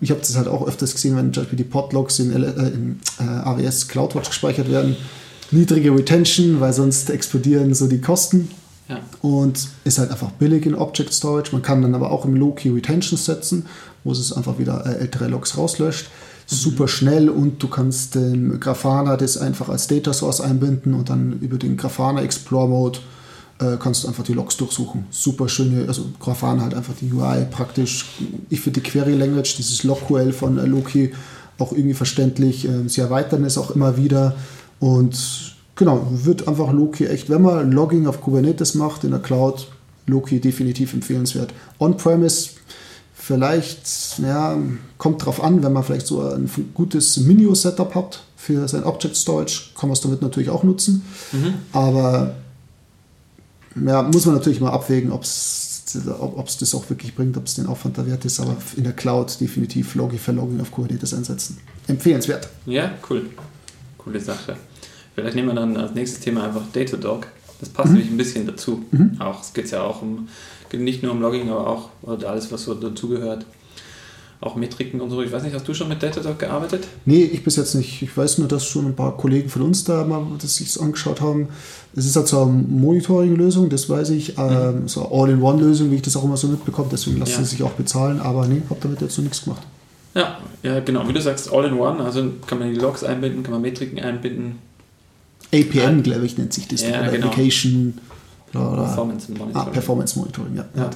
Ich 0.00 0.10
habe 0.10 0.20
das 0.20 0.36
halt 0.36 0.48
auch 0.48 0.66
öfters 0.66 0.92
gesehen, 0.92 1.16
wenn 1.16 1.32
zum 1.32 1.42
Beispiel 1.42 1.56
die 1.56 1.64
Podlogs 1.64 2.18
in, 2.18 2.30
äh, 2.30 2.68
in 2.68 3.00
äh, 3.18 3.22
AWS 3.22 3.88
CloudWatch 3.88 4.28
gespeichert 4.28 4.70
werden. 4.70 4.96
Niedrige 5.50 5.92
Retention, 5.92 6.60
weil 6.60 6.72
sonst 6.72 7.10
explodieren 7.10 7.74
so 7.74 7.86
die 7.86 8.00
Kosten. 8.00 8.48
Ja. 8.88 9.00
Und 9.20 9.68
ist 9.84 9.98
halt 9.98 10.10
einfach 10.10 10.30
billig 10.32 10.64
in 10.64 10.74
Object 10.74 11.12
Storage. 11.12 11.50
Man 11.52 11.62
kann 11.62 11.82
dann 11.82 11.94
aber 11.94 12.10
auch 12.10 12.24
im 12.24 12.36
Low-Key 12.36 12.70
Retention 12.70 13.18
setzen, 13.18 13.66
wo 14.04 14.12
es 14.12 14.32
einfach 14.32 14.58
wieder 14.58 14.86
äh, 14.86 14.98
ältere 15.00 15.28
Logs 15.28 15.56
rauslöscht 15.56 16.06
super 16.46 16.86
schnell 16.86 17.28
und 17.28 17.62
du 17.62 17.68
kannst 17.68 18.14
den 18.14 18.60
Grafana 18.60 19.16
das 19.16 19.36
einfach 19.36 19.68
als 19.68 19.88
Data 19.88 20.12
Source 20.12 20.40
einbinden 20.40 20.94
und 20.94 21.10
dann 21.10 21.38
über 21.40 21.58
den 21.58 21.76
Grafana 21.76 22.22
Explore 22.22 22.68
Mode 22.68 22.98
äh, 23.58 23.76
kannst 23.78 24.04
du 24.04 24.08
einfach 24.08 24.24
die 24.24 24.32
Logs 24.32 24.56
durchsuchen. 24.56 25.06
Super 25.10 25.48
schöne, 25.48 25.88
also 25.88 26.06
Grafana 26.20 26.62
halt 26.62 26.74
einfach 26.74 26.94
die 27.00 27.12
UI 27.12 27.46
praktisch. 27.50 28.06
Ich 28.48 28.60
finde 28.60 28.80
die 28.80 28.88
Query 28.88 29.14
Language, 29.14 29.56
dieses 29.56 29.82
LogQL 29.82 30.32
von 30.32 30.58
äh, 30.58 30.66
Loki 30.66 31.12
auch 31.58 31.72
irgendwie 31.72 31.94
verständlich. 31.94 32.68
Äh, 32.68 32.88
sie 32.88 33.00
erweitern 33.00 33.44
es 33.44 33.58
auch 33.58 33.72
immer 33.72 33.96
wieder 33.96 34.36
und 34.78 35.45
genau, 35.76 36.06
wird 36.10 36.48
einfach 36.48 36.72
Loki 36.72 37.06
echt, 37.06 37.30
wenn 37.30 37.42
man 37.42 37.70
Logging 37.70 38.06
auf 38.06 38.20
Kubernetes 38.20 38.74
macht 38.74 39.04
in 39.04 39.12
der 39.12 39.20
Cloud, 39.20 39.68
Loki 40.06 40.40
definitiv 40.40 40.92
empfehlenswert. 40.94 41.54
On-Premise 41.78 42.50
Vielleicht, 43.26 44.20
ja, 44.20 44.56
kommt 44.98 45.26
drauf 45.26 45.42
an, 45.42 45.60
wenn 45.64 45.72
man 45.72 45.82
vielleicht 45.82 46.06
so 46.06 46.20
ein 46.20 46.48
gutes 46.74 47.16
Minio-Setup 47.16 47.92
hat 47.96 48.22
für 48.36 48.68
sein 48.68 48.84
Object 48.84 49.16
Storage, 49.16 49.70
kann 49.76 49.88
man 49.88 49.94
es 49.94 50.00
damit 50.00 50.22
natürlich 50.22 50.48
auch 50.48 50.62
nutzen. 50.62 51.04
Mhm. 51.32 51.54
Aber 51.72 52.36
ja, 53.84 54.04
muss 54.04 54.26
man 54.26 54.36
natürlich 54.36 54.60
mal 54.60 54.70
abwägen, 54.70 55.10
ob 55.10 55.24
es 55.24 55.82
das 56.60 56.72
auch 56.76 56.88
wirklich 56.88 57.16
bringt, 57.16 57.36
ob 57.36 57.46
es 57.46 57.54
den 57.54 57.66
Aufwand 57.66 57.98
da 57.98 58.06
wert 58.06 58.24
ist. 58.24 58.38
Aber 58.38 58.56
in 58.76 58.84
der 58.84 58.92
Cloud 58.92 59.40
definitiv 59.40 59.96
Logi 59.96 60.18
für 60.18 60.30
Logging 60.30 60.60
auf 60.60 60.70
Kubernetes 60.70 61.12
einsetzen. 61.12 61.58
Empfehlenswert. 61.88 62.48
Ja, 62.64 62.92
cool. 63.10 63.28
Coole 63.98 64.20
Sache. 64.20 64.56
Vielleicht 65.16 65.34
nehmen 65.34 65.48
wir 65.48 65.54
dann 65.54 65.76
als 65.78 65.94
nächstes 65.94 66.20
Thema 66.20 66.44
einfach 66.44 66.62
Datadog. 66.74 67.26
Das 67.58 67.70
passt 67.70 67.88
mhm. 67.88 67.94
nämlich 67.94 68.12
ein 68.12 68.16
bisschen 68.18 68.46
dazu. 68.46 68.84
Mhm. 68.90 69.16
Auch, 69.18 69.40
es 69.40 69.54
geht 69.54 69.70
ja 69.70 69.82
auch 69.82 70.02
um 70.02 70.28
nicht 70.72 71.02
nur 71.02 71.12
um 71.12 71.22
Logging, 71.22 71.48
aber 71.48 71.66
auch 71.68 71.88
alles, 72.06 72.52
was 72.52 72.64
so 72.64 72.74
dazugehört. 72.74 73.46
Auch 74.42 74.56
Metriken 74.56 75.00
und 75.00 75.08
so. 75.08 75.22
Ich 75.22 75.32
weiß 75.32 75.42
nicht, 75.42 75.54
hast 75.54 75.66
du 75.66 75.72
schon 75.72 75.88
mit 75.88 76.02
Datadog 76.02 76.38
gearbeitet? 76.38 76.86
Nee, 77.06 77.22
ich 77.22 77.42
bis 77.42 77.56
jetzt 77.56 77.74
nicht. 77.74 78.02
Ich 78.02 78.14
weiß 78.14 78.36
nur, 78.36 78.46
dass 78.48 78.66
schon 78.66 78.84
ein 78.84 78.94
paar 78.94 79.16
Kollegen 79.16 79.48
von 79.48 79.62
uns 79.62 79.84
da 79.84 80.04
mal 80.04 80.22
das 80.38 80.56
sich 80.56 80.78
angeschaut 80.78 81.22
haben. 81.22 81.48
Es 81.94 82.04
ist 82.04 82.14
halt 82.14 82.28
so 82.28 82.42
eine 82.42 82.52
Monitoring-Lösung, 82.52 83.70
das 83.70 83.88
weiß 83.88 84.10
ich. 84.10 84.36
Mhm. 84.36 84.42
Ähm, 84.50 84.88
so 84.88 85.08
eine 85.08 85.22
All-in-One-Lösung, 85.22 85.90
wie 85.90 85.94
ich 85.94 86.02
das 86.02 86.14
auch 86.16 86.24
immer 86.24 86.36
so 86.36 86.48
mitbekomme. 86.48 86.88
Deswegen 86.92 87.16
lassen 87.16 87.32
ja. 87.32 87.38
sie 87.38 87.44
sich 87.46 87.62
auch 87.62 87.72
bezahlen. 87.72 88.20
Aber 88.20 88.46
nee, 88.46 88.60
habe 88.68 88.80
damit 88.82 89.00
jetzt 89.00 89.16
noch 89.16 89.24
nichts 89.24 89.44
gemacht. 89.44 89.62
Ja, 90.12 90.36
ja, 90.62 90.80
genau. 90.80 91.08
Wie 91.08 91.14
du 91.14 91.22
sagst, 91.22 91.50
All-in-One. 91.50 92.04
Also 92.04 92.32
kann 92.46 92.58
man 92.58 92.70
die 92.70 92.78
Logs 92.78 93.02
einbinden, 93.02 93.42
kann 93.42 93.52
man 93.52 93.62
Metriken 93.62 93.98
einbinden. 93.98 94.65
APM, 95.52 96.02
glaube 96.02 96.26
ich, 96.26 96.38
nennt 96.38 96.52
sich 96.52 96.68
das. 96.68 96.82
Ja, 96.82 97.08
genau. 97.08 97.28
Application 97.28 97.98
oder, 98.54 98.84
Performance 98.84 99.32
Monitoring. 99.32 99.56
Ah, 99.56 99.64
Performance 99.70 100.18
Monitoring, 100.18 100.56
ja. 100.56 100.64
ja. 100.76 100.90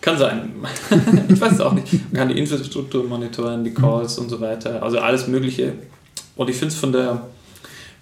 kann 0.00 0.18
sein. 0.18 0.52
ich 1.28 1.40
weiß 1.40 1.52
es 1.52 1.60
auch 1.60 1.72
nicht. 1.72 1.92
Man 1.92 2.12
kann 2.12 2.28
die 2.28 2.38
Infrastruktur 2.38 3.04
monitoren, 3.04 3.64
die 3.64 3.72
Calls 3.72 4.16
mhm. 4.16 4.24
und 4.24 4.30
so 4.30 4.40
weiter. 4.40 4.82
Also 4.82 4.98
alles 4.98 5.26
Mögliche. 5.26 5.72
Und 6.36 6.50
ich 6.50 6.56
finde 6.56 6.74
es 6.74 6.78
von 6.78 6.92
der 6.92 7.22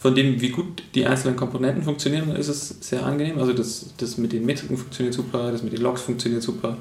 von 0.02 0.16
dem, 0.16 0.40
wie 0.40 0.48
gut 0.48 0.82
die 0.96 1.06
einzelnen 1.06 1.36
Komponenten 1.36 1.84
funktionieren, 1.84 2.34
ist 2.34 2.48
es 2.48 2.74
sehr 2.80 3.06
angenehm. 3.06 3.38
Also 3.38 3.52
das, 3.52 3.94
das 3.98 4.18
mit 4.18 4.32
den 4.32 4.44
Metriken 4.44 4.76
funktioniert 4.76 5.14
super, 5.14 5.52
das 5.52 5.62
mit 5.62 5.72
den 5.72 5.80
Logs 5.80 6.02
funktioniert 6.02 6.42
super. 6.42 6.76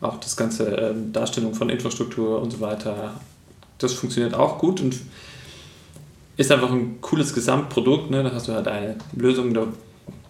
Auch 0.00 0.20
das 0.20 0.36
ganze 0.36 0.66
ähm, 0.66 1.12
Darstellung 1.12 1.52
von 1.52 1.68
Infrastruktur 1.68 2.40
und 2.40 2.52
so 2.52 2.60
weiter, 2.60 3.20
das 3.78 3.94
funktioniert 3.94 4.34
auch 4.34 4.58
gut 4.58 4.80
und 4.80 4.94
ist 6.36 6.50
einfach 6.50 6.70
ein 6.70 7.00
cooles 7.00 7.34
Gesamtprodukt. 7.34 8.10
Ne? 8.10 8.22
Da 8.22 8.32
hast 8.32 8.48
du 8.48 8.52
halt 8.52 8.68
eine 8.68 8.96
Lösung, 9.14 9.52
da 9.54 9.66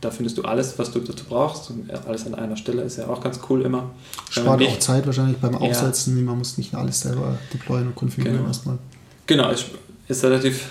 da 0.03 0.11
findest 0.11 0.37
du 0.37 0.43
alles, 0.43 0.79
was 0.79 0.91
du 0.91 0.99
dazu 0.99 1.25
brauchst. 1.25 1.71
Und 1.71 1.91
alles 2.07 2.27
an 2.27 2.35
einer 2.35 2.57
Stelle 2.57 2.83
ist 2.83 2.99
ja 2.99 3.07
auch 3.07 3.21
ganz 3.23 3.39
cool 3.49 3.63
immer. 3.63 3.91
Spart 4.31 4.61
auch 4.61 4.79
Zeit 4.81 5.07
wahrscheinlich 5.07 5.39
beim 5.39 5.55
Aufsetzen. 5.55 6.19
Ja. 6.19 6.25
Man 6.25 6.39
muss 6.39 6.59
nicht 6.59 6.75
alles 6.75 7.01
selber 7.01 7.39
deployen 7.55 7.87
und 7.89 7.95
konfigurieren 7.95 8.39
genau. 8.39 8.49
erstmal. 8.49 8.79
Genau, 9.27 9.51
ist, 9.51 9.67
ist 10.09 10.25
relativ 10.25 10.71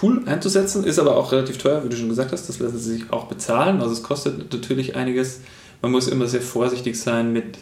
cool 0.00 0.22
einzusetzen, 0.26 0.84
ist 0.84 0.98
aber 0.98 1.16
auch 1.16 1.32
relativ 1.32 1.58
teuer, 1.58 1.84
wie 1.84 1.88
du 1.88 1.96
schon 1.96 2.08
gesagt 2.08 2.32
hast. 2.32 2.48
Das 2.48 2.60
lassen 2.60 2.78
sich 2.78 3.12
auch 3.12 3.24
bezahlen. 3.24 3.80
Also 3.80 3.92
es 3.92 4.02
kostet 4.04 4.52
natürlich 4.52 4.94
einiges. 4.94 5.40
Man 5.82 5.90
muss 5.90 6.06
immer 6.06 6.28
sehr 6.28 6.40
vorsichtig 6.40 6.98
sein 6.98 7.32
mit 7.32 7.58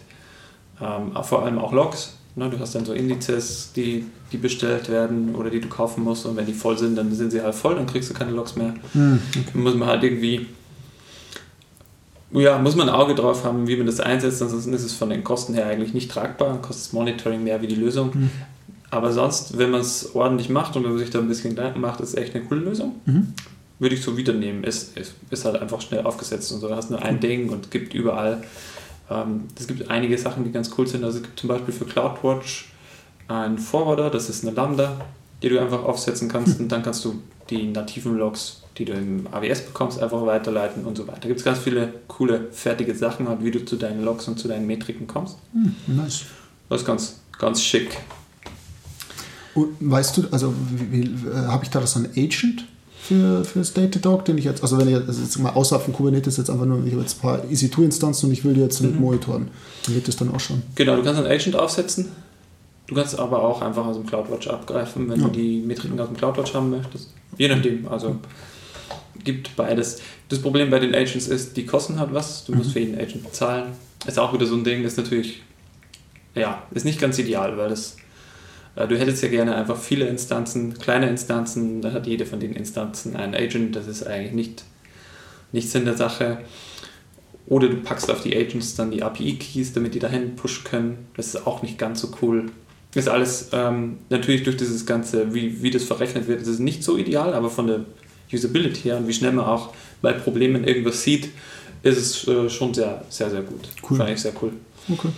ähm, 0.81 1.13
vor 1.23 1.45
allem 1.45 1.59
auch 1.59 1.73
Logs. 1.73 2.19
Ne? 2.35 2.49
Du 2.51 2.59
hast 2.59 2.75
dann 2.75 2.85
so 2.85 2.93
Indizes, 2.93 3.73
die, 3.75 4.07
die 4.33 4.37
bestellt 4.39 4.89
werden 4.89 5.35
oder 5.35 5.51
die 5.51 5.61
du 5.61 5.69
kaufen 5.69 6.05
musst 6.05 6.27
und 6.27 6.37
wenn 6.37 6.47
die 6.47 6.55
voll 6.55 6.79
sind, 6.79 6.97
dann 6.97 7.13
sind 7.15 7.31
sie 7.31 7.43
halt 7.43 7.55
voll, 7.55 7.75
dann 7.75 7.87
kriegst 7.87 8.11
du 8.11 8.15
keine 8.15 8.31
Logs 8.31 8.57
mehr. 8.57 8.75
Hm, 8.93 9.21
okay. 9.31 9.45
Dann 9.53 9.63
muss 9.63 9.75
man 9.75 9.89
halt 9.89 10.03
irgendwie 10.03 10.47
ja, 12.35 12.59
muss 12.59 12.77
man 12.77 12.89
ein 12.89 12.95
Auge 12.95 13.15
drauf 13.15 13.45
haben, 13.45 13.67
wie 13.69 13.77
man 13.77 13.87
das 13.87 14.01
einsetzt, 14.01 14.41
ansonsten 14.41 14.73
ist 14.73 14.85
es 14.85 14.95
von 14.95 15.11
den 15.11 15.23
Kosten 15.23 15.53
her 15.53 15.67
eigentlich 15.67 15.93
nicht 15.93 16.11
tragbar, 16.11 16.63
kostet 16.63 16.87
das 16.87 16.93
Monitoring 16.95 17.45
mehr 17.45 17.61
wie 17.61 17.67
die 17.67 17.75
Lösung. 17.75 18.15
Hm. 18.15 18.31
Aber 18.93 19.11
sonst, 19.13 19.57
wenn 19.57 19.71
man 19.71 19.81
es 19.81 20.15
ordentlich 20.15 20.51
macht 20.51 20.77
und 20.77 20.85
wenn 20.85 20.91
man 20.91 20.99
sich 20.99 21.09
da 21.09 21.19
ein 21.19 21.27
bisschen 21.27 21.55
Gedanken 21.55 21.81
macht, 21.81 22.01
ist 22.01 22.11
es 22.11 22.15
echt 22.15 22.35
eine 22.35 22.45
coole 22.45 22.61
Lösung. 22.61 22.97
Mhm. 23.07 23.33
Würde 23.79 23.95
ich 23.95 24.03
so 24.03 24.19
wiedernehmen. 24.19 24.65
Ist, 24.65 24.99
ist, 24.99 25.15
ist 25.31 25.47
halt 25.47 25.57
einfach 25.57 25.81
schnell 25.81 26.05
aufgesetzt 26.05 26.53
und 26.53 26.61
so. 26.61 26.69
Du 26.69 26.77
hast 26.77 26.91
nur 26.91 27.01
ein 27.01 27.19
Ding 27.19 27.49
und 27.49 27.71
gibt 27.71 27.95
überall. 27.95 28.43
Ähm, 29.11 29.45
es 29.59 29.67
gibt 29.67 29.91
einige 29.91 30.17
Sachen, 30.19 30.45
die 30.45 30.53
ganz 30.53 30.71
cool 30.77 30.87
sind. 30.87 31.05
Also 31.05 31.19
es 31.19 31.25
gibt 31.25 31.39
zum 31.39 31.49
Beispiel 31.49 31.73
für 31.73 31.85
CloudWatch 31.85 32.73
einen 33.29 33.59
Forwarder, 33.59 34.11
das 34.11 34.29
ist 34.29 34.45
eine 34.45 34.55
Lambda, 34.55 35.01
die 35.43 35.49
du 35.49 35.61
einfach 35.61 35.85
aufsetzen 35.85 36.29
kannst 36.29 36.61
und 36.61 36.69
dann 36.69 36.83
kannst 36.83 37.05
du 37.05 37.21
die 37.51 37.65
nativen 37.65 38.17
Logs, 38.17 38.63
die 38.79 38.85
du 38.85 38.93
im 38.93 39.27
AWS 39.31 39.63
bekommst, 39.63 40.03
einfach 40.03 40.25
weiterleiten 40.25 40.85
und 40.85 40.97
so 40.97 41.07
weiter. 41.07 41.21
Da 41.23 41.29
gibt 41.29 41.41
es 41.41 41.45
ganz 41.45 41.59
viele 41.59 41.93
coole, 42.09 42.49
fertige 42.53 42.95
Sachen, 42.95 43.29
halt, 43.29 43.45
wie 43.45 43.51
du 43.51 43.65
zu 43.65 43.77
deinen 43.77 44.05
Logs 44.05 44.29
und 44.29 44.39
zu 44.39 44.49
deinen 44.49 44.67
Metriken 44.67 45.07
kommst. 45.07 45.39
Hm, 45.53 45.75
nice. 45.87 46.23
Das 46.69 46.81
ist 46.81 46.87
ganz, 46.87 47.21
ganz 47.39 47.63
schick. 47.63 47.99
Und 49.55 49.77
weißt 49.81 50.17
du, 50.17 50.23
also 50.31 50.55
äh, 50.93 51.47
habe 51.47 51.65
ich 51.65 51.71
da 51.71 51.87
so 51.87 51.99
einen 51.99 52.11
Agent 52.13 52.67
für, 53.03 53.45
für 53.45 53.59
das 53.59 53.73
Datadog, 53.75 54.25
den 54.25 54.39
ich 54.39 54.45
jetzt, 54.45 54.63
also 54.63 54.79
wenn 54.79 54.89
ich 54.89 54.95
also 54.95 55.21
jetzt 55.21 55.39
mal 55.39 55.51
außerhalb 55.51 55.85
von 55.85 55.93
Kubernetes 55.95 56.37
jetzt 56.37 56.51
einfach 56.51 56.67
nur, 56.67 56.85
ich 56.87 56.93
habe 56.93 57.03
jetzt 57.03 57.17
ein 57.19 57.21
paar 57.21 57.39
EC2-Instanzen 57.51 58.27
und 58.27 58.33
ich 58.33 58.45
will 58.45 58.55
die 58.55 58.61
jetzt 58.61 58.81
nicht 58.81 58.95
Mhm. 58.95 59.01
monitoren, 59.01 59.49
dann 59.87 59.95
geht 59.95 60.07
das 60.07 60.17
dann 60.17 60.33
auch 60.35 60.39
schon. 60.41 60.63
Genau, 60.77 60.97
du 60.97 61.03
kannst 61.03 61.21
einen 61.21 61.31
Agent 61.31 61.57
aufsetzen. 61.57 62.09
Du 62.87 62.95
kannst 62.95 63.19
aber 63.19 63.43
auch 63.43 63.61
einfach 63.63 63.85
aus 63.87 63.97
dem 63.97 64.07
CloudWatch 64.07 64.49
abgreifen, 64.49 65.09
wenn 65.09 65.21
Ja. 65.21 65.27
du 65.27 65.33
die 65.33 65.61
Metriken 65.61 65.99
aus 65.99 66.09
dem 66.09 66.17
CloudWatch 66.17 66.55
haben 66.55 66.71
möchtest. 66.71 67.11
Je 67.39 67.49
nachdem, 67.49 67.89
also 67.89 68.17
gibt 69.25 69.55
beides. 69.57 70.01
Das 70.29 70.41
Problem 70.41 70.71
bei 70.71 70.79
den 70.79 70.95
Agents 70.95 71.27
ist, 71.29 71.57
die 71.57 71.65
kosten 71.67 71.99
halt 71.99 72.13
was. 72.13 72.45
Du 72.45 72.55
musst 72.55 72.69
Mhm. 72.69 72.73
für 72.73 72.81
jeden 72.81 72.95
Agent 72.99 73.25
bezahlen. 73.25 73.73
Ist 74.07 74.19
auch 74.19 74.33
wieder 74.33 74.47
so 74.47 74.55
ein 74.57 74.65
Ding, 74.65 74.85
ist 74.85 74.97
natürlich, 74.97 75.43
ja, 76.35 76.63
ist 76.73 76.85
nicht 76.85 77.01
ganz 77.01 77.19
ideal, 77.19 77.57
weil 77.57 77.69
das, 77.69 77.97
du 78.75 78.99
hättest 78.99 79.23
ja 79.23 79.29
gerne 79.29 79.55
einfach 79.55 79.77
viele 79.77 80.07
Instanzen, 80.07 80.79
kleine 80.79 81.09
Instanzen, 81.09 81.83
da 81.83 81.93
hat 81.93 82.07
jede 82.07 82.27
von 82.27 82.41
den 82.41 82.55
Instanzen 82.55 83.17
einen 83.17 83.35
Agent, 83.35 83.77
das 83.77 83.87
ist 83.87 84.07
eigentlich 84.07 84.33
nicht, 84.33 84.65
nichts 85.53 85.75
in 85.75 85.85
der 85.85 85.97
Sache. 85.97 86.39
Oder 87.47 87.69
du 87.69 87.77
packst 87.77 88.11
auf 88.11 88.23
die 88.23 88.35
Agents 88.37 88.77
dann 88.77 88.91
die 88.91 89.03
API-Keys, 89.03 89.73
damit 89.73 89.95
die 89.95 89.99
dahin 89.99 90.37
pushen 90.37 90.65
können. 90.65 91.07
Das 91.17 91.27
ist 91.27 91.47
auch 91.47 91.63
nicht 91.63 91.77
ganz 91.77 92.01
so 92.01 92.11
cool. 92.23 92.47
Ist 92.95 93.09
alles 93.09 93.49
ähm, 93.53 93.99
natürlich 94.11 94.43
durch 94.43 94.57
dieses 94.57 94.87
Ganze, 94.87 95.35
wie, 95.35 95.63
wie 95.63 95.71
das 95.71 95.83
verrechnet 95.85 96.29
wird, 96.29 96.41
ist 96.43 96.49
es 96.49 96.59
nicht 96.59 96.85
so 96.85 96.97
ideal, 96.97 97.35
aber 97.35 97.51
von 97.51 97.67
der 97.67 97.81
Usability 98.33 98.83
her 98.83 98.99
und 98.99 99.09
wie 99.09 99.13
schnell 99.13 99.33
man 99.33 99.45
auch 99.45 99.75
bei 100.01 100.13
Problemen 100.13 100.65
irgendwas 100.65 101.03
sieht, 101.03 101.31
ist 101.83 101.99
es 101.99 102.29
äh, 102.29 102.49
schon 102.49 102.73
sehr, 102.73 103.05
sehr, 103.09 103.31
sehr 103.31 103.43
gut. 103.43 103.69
Cool. 103.89 103.99
Fand 103.99 104.11
ich 104.11 104.21
sehr 104.21 104.33
cool. 104.41 104.53
Okay. 104.89 105.09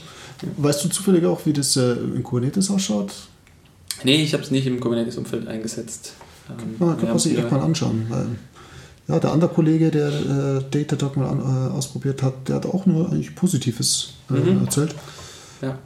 Weißt 0.57 0.85
du 0.85 0.89
zufällig 0.89 1.25
auch, 1.25 1.45
wie 1.47 1.53
das 1.53 1.77
äh, 1.77 1.93
in 1.93 2.23
Kubernetes 2.23 2.71
ausschaut? 2.71 3.13
Nee, 4.03 4.23
ich 4.23 4.33
habe 4.35 4.43
es 4.43 4.51
nicht 4.51 4.67
im 4.67 4.81
Kubernetes-Umfeld 4.81 5.47
eingesetzt. 5.49 6.15
Ähm, 6.51 6.75
Ja, 6.81 6.95
kann 6.95 7.09
man 7.09 7.19
sich 7.19 7.39
echt 7.39 7.51
mal 7.51 7.61
anschauen. 7.61 8.07
Weil, 8.09 8.27
ja, 9.09 9.21
der 9.21 9.33
andere 9.33 9.51
Kollege, 9.51 9.91
der 9.91 10.09
äh, 10.09 10.63
Datadog 10.71 11.17
mal 11.17 11.29
an, 11.29 11.41
äh, 11.41 11.71
ausprobiert 11.73 12.23
hat, 12.23 12.49
der 12.49 12.57
hat 12.57 12.67
auch 12.67 12.87
nur 12.87 13.11
eigentlich 13.11 13.35
Positives 13.35 14.15
äh, 14.31 14.35
Mhm. 14.35 14.65
erzählt. 14.65 14.95
Ja. 15.63 15.79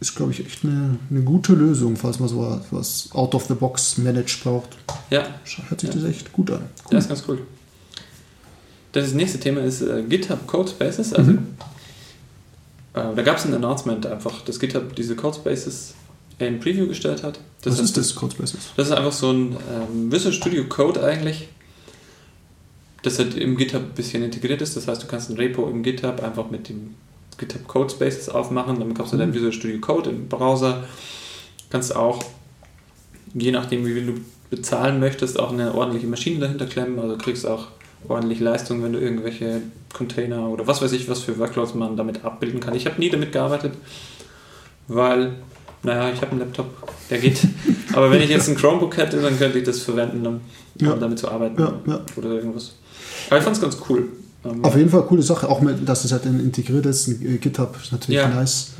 Ist, 0.00 0.16
glaube 0.16 0.32
ich, 0.32 0.40
echt 0.44 0.64
eine, 0.64 0.96
eine 1.10 1.20
gute 1.20 1.52
Lösung, 1.52 1.96
falls 1.96 2.18
man 2.18 2.28
so 2.28 2.60
was 2.70 3.10
out 3.12 3.34
of 3.34 3.46
the 3.46 3.54
box 3.54 3.98
managed 3.98 4.42
braucht. 4.42 4.70
ja, 5.10 5.24
Hört 5.68 5.80
sich 5.80 5.90
Ja. 5.90 5.94
das 5.96 6.04
echt 6.10 6.32
gut 6.32 6.50
an. 6.50 6.62
Ja, 6.90 6.98
ist 6.98 7.08
ganz 7.08 7.22
cool. 7.28 7.38
Das 8.92 9.12
nächste 9.12 9.38
Thema 9.38 9.60
ist 9.60 9.82
äh, 9.82 10.02
GitHub 10.08 10.46
Codespaces. 10.46 11.12
Also, 11.12 11.32
Mhm. 11.32 11.38
äh, 12.94 13.14
da 13.14 13.22
gab 13.22 13.36
es 13.36 13.44
ein 13.44 13.54
Announcement 13.54 14.04
einfach, 14.06 14.42
dass 14.42 14.58
GitHub 14.58 14.96
diese 14.96 15.14
Codespaces 15.16 15.94
in 16.48 16.60
Preview 16.60 16.86
gestellt 16.86 17.22
hat. 17.22 17.40
was 17.64 17.74
heißt, 17.74 17.84
ist 17.84 17.96
das, 17.96 18.14
Codespaces? 18.14 18.60
Das 18.76 18.88
ist 18.88 18.92
einfach 18.92 19.12
so 19.12 19.32
ein 19.32 19.56
ähm, 19.72 20.12
Visual 20.12 20.32
Studio 20.32 20.64
Code 20.64 21.02
eigentlich, 21.02 21.48
das 23.02 23.18
halt 23.18 23.36
im 23.36 23.56
GitHub 23.56 23.82
ein 23.82 23.94
bisschen 23.94 24.22
integriert 24.22 24.62
ist. 24.62 24.76
Das 24.76 24.88
heißt, 24.88 25.02
du 25.02 25.06
kannst 25.06 25.30
ein 25.30 25.36
Repo 25.36 25.68
im 25.68 25.82
GitHub 25.82 26.22
einfach 26.22 26.50
mit 26.50 26.68
dem 26.68 26.94
GitHub 27.38 27.66
Codespaces 27.66 28.28
aufmachen, 28.28 28.78
dann 28.78 28.88
bekommst 28.88 29.12
du 29.12 29.16
dein 29.16 29.30
Mhm. 29.30 29.34
Visual 29.34 29.52
Studio 29.52 29.80
Code 29.80 30.10
im 30.10 30.28
Browser. 30.28 30.84
Kannst 31.70 31.94
auch, 31.94 32.22
je 33.34 33.50
nachdem 33.52 33.86
wie 33.86 34.00
du 34.00 34.20
bezahlen 34.50 35.00
möchtest, 35.00 35.38
auch 35.38 35.52
eine 35.52 35.74
ordentliche 35.74 36.06
Maschine 36.06 36.40
dahinter 36.40 36.66
klemmen. 36.66 36.98
Also 36.98 37.16
kriegst 37.16 37.46
auch 37.46 37.68
ordentlich 38.08 38.40
Leistung, 38.40 38.82
wenn 38.82 38.92
du 38.92 38.98
irgendwelche 38.98 39.62
Container 39.92 40.48
oder 40.48 40.66
was 40.66 40.82
weiß 40.82 40.92
ich, 40.92 41.08
was 41.08 41.20
für 41.20 41.38
Workloads 41.38 41.74
man 41.74 41.96
damit 41.96 42.24
abbilden 42.24 42.60
kann. 42.60 42.74
Ich 42.74 42.86
habe 42.86 42.98
nie 42.98 43.10
damit 43.10 43.32
gearbeitet, 43.32 43.74
weil, 44.88 45.34
naja, 45.82 46.10
ich 46.12 46.20
habe 46.20 46.32
einen 46.32 46.40
Laptop, 46.40 46.66
der 47.10 47.18
geht. 47.18 47.40
Aber 47.94 48.10
wenn 48.10 48.20
ich 48.22 48.30
jetzt 48.30 48.48
ein 48.48 48.56
Chromebook 48.56 48.96
hätte, 48.96 49.20
dann 49.20 49.38
könnte 49.38 49.58
ich 49.58 49.64
das 49.64 49.80
verwenden, 49.80 50.26
um, 50.26 50.40
Ja. 50.80 50.94
damit 50.94 51.18
zu 51.18 51.30
arbeiten 51.30 51.60
Ja, 51.60 51.72
ja. 51.86 52.00
oder 52.16 52.28
irgendwas. 52.30 52.74
Aber 53.28 53.38
ich 53.38 53.44
fand 53.44 53.56
es 53.56 53.62
ganz 53.62 53.76
cool. 53.88 54.08
Ähm, 54.44 54.64
Auf 54.64 54.76
jeden 54.76 54.88
Fall 54.88 55.02
coole 55.02 55.22
Sache, 55.22 55.48
auch 55.48 55.60
mit, 55.60 55.86
dass 55.88 56.04
es 56.04 56.12
halt 56.12 56.24
integriert 56.24 56.86
ist. 56.86 57.08
Ein, 57.08 57.34
äh, 57.34 57.38
GitHub 57.38 57.76
ist 57.82 57.92
natürlich 57.92 58.20
nice. 58.26 58.72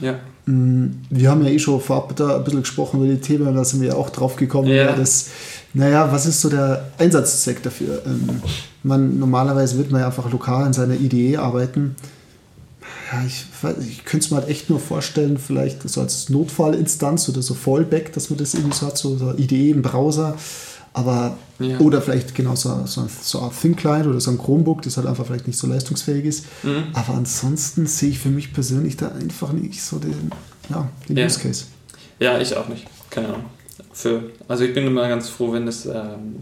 Mm, 0.47 0.87
Wir 1.11 1.30
haben 1.30 1.45
ja 1.45 1.50
eh 1.50 1.59
schon 1.59 1.80
vorab 1.80 2.16
da 2.16 2.37
ein 2.37 2.45
bisschen 2.45 2.61
gesprochen 2.62 2.99
über 3.04 3.12
die 3.12 3.21
Themen, 3.21 3.54
da 3.54 3.62
sind 3.64 3.80
wir 3.83 3.88
ja 3.88 3.95
auch 3.95 4.09
drauf 4.11 4.37
gekommen. 4.37 4.69
Ja. 4.69 4.75
Ja. 4.87 4.92
Das, 4.97 5.26
naja, 5.75 6.11
was 6.11 6.25
ist 6.26 6.40
so 6.40 6.49
der 6.49 6.90
Einsatzzweck 6.99 7.62
dafür? 7.62 8.00
Ähm, 8.07 8.40
man, 8.83 9.19
normalerweise 9.19 9.76
wird 9.76 9.90
man 9.90 10.00
ja 10.00 10.07
einfach 10.07 10.30
lokal 10.33 10.66
in 10.66 10.73
seiner 10.73 10.95
IDE 10.95 11.37
arbeiten. 11.37 11.95
Ja, 13.12 13.25
ich, 13.26 13.45
ich 13.88 14.05
könnte 14.05 14.25
es 14.25 14.31
mir 14.31 14.37
halt 14.38 14.49
echt 14.49 14.71
nur 14.71 14.79
vorstellen, 14.79 15.38
vielleicht 15.38 15.88
so 15.88 16.00
als 16.00 16.29
Notfallinstanz 16.29 17.29
oder 17.29 17.43
so 17.43 17.55
Fallback, 17.55 18.12
dass 18.12 18.31
man 18.31 18.38
das 18.38 18.55
irgendwie 18.55 18.76
so 18.76 18.87
hat, 18.87 18.99
so, 18.99 19.17
so 19.17 19.33
IDE 19.37 19.71
im 19.71 19.83
Browser. 19.83 20.37
Aber, 20.93 21.37
Ja. 21.61 21.79
oder 21.79 22.02
vielleicht 22.02 22.35
genau 22.35 22.57
so, 22.57 22.85
so, 22.87 23.07
so 23.23 23.38
eine 23.38 23.47
Art 23.49 23.61
Thin 23.61 23.76
Client 23.76 24.07
oder 24.07 24.21
so 24.21 24.31
ein 24.33 24.38
Chromebook, 24.38 24.83
das 24.83 24.97
halt 24.97 25.07
einfach 25.07 25.25
vielleicht 25.26 25.47
nicht 25.47 25.59
so 25.59 25.67
leistungsfähig 25.69 26.25
ist. 26.25 26.45
Mhm. 26.64 26.85
Aber 26.95 27.14
ansonsten 27.14 27.87
sehe 27.87 28.11
ich 28.11 28.19
für 28.19 28.29
mich 28.29 28.52
persönlich 28.52 28.97
da 28.97 29.09
einfach 29.09 29.52
nicht 29.52 29.83
so 29.83 29.99
den, 29.99 30.31
ja, 30.69 30.88
den 31.09 31.17
Ja. 31.17 31.26
Use 31.26 31.38
Case. 31.40 31.64
ja, 32.19 32.38
ich 32.40 32.57
auch 32.57 32.69
nicht. 32.69 32.87
Keine 33.09 33.29
Ahnung. 33.29 33.45
Für, 33.93 34.23
also 34.49 34.64
ich 34.64 34.73
bin 34.75 34.87
immer 34.87 35.09
ganz 35.09 35.29
froh, 35.29 35.52
wenn 35.52 35.67
es 35.69 35.87
ähm, 35.87 36.37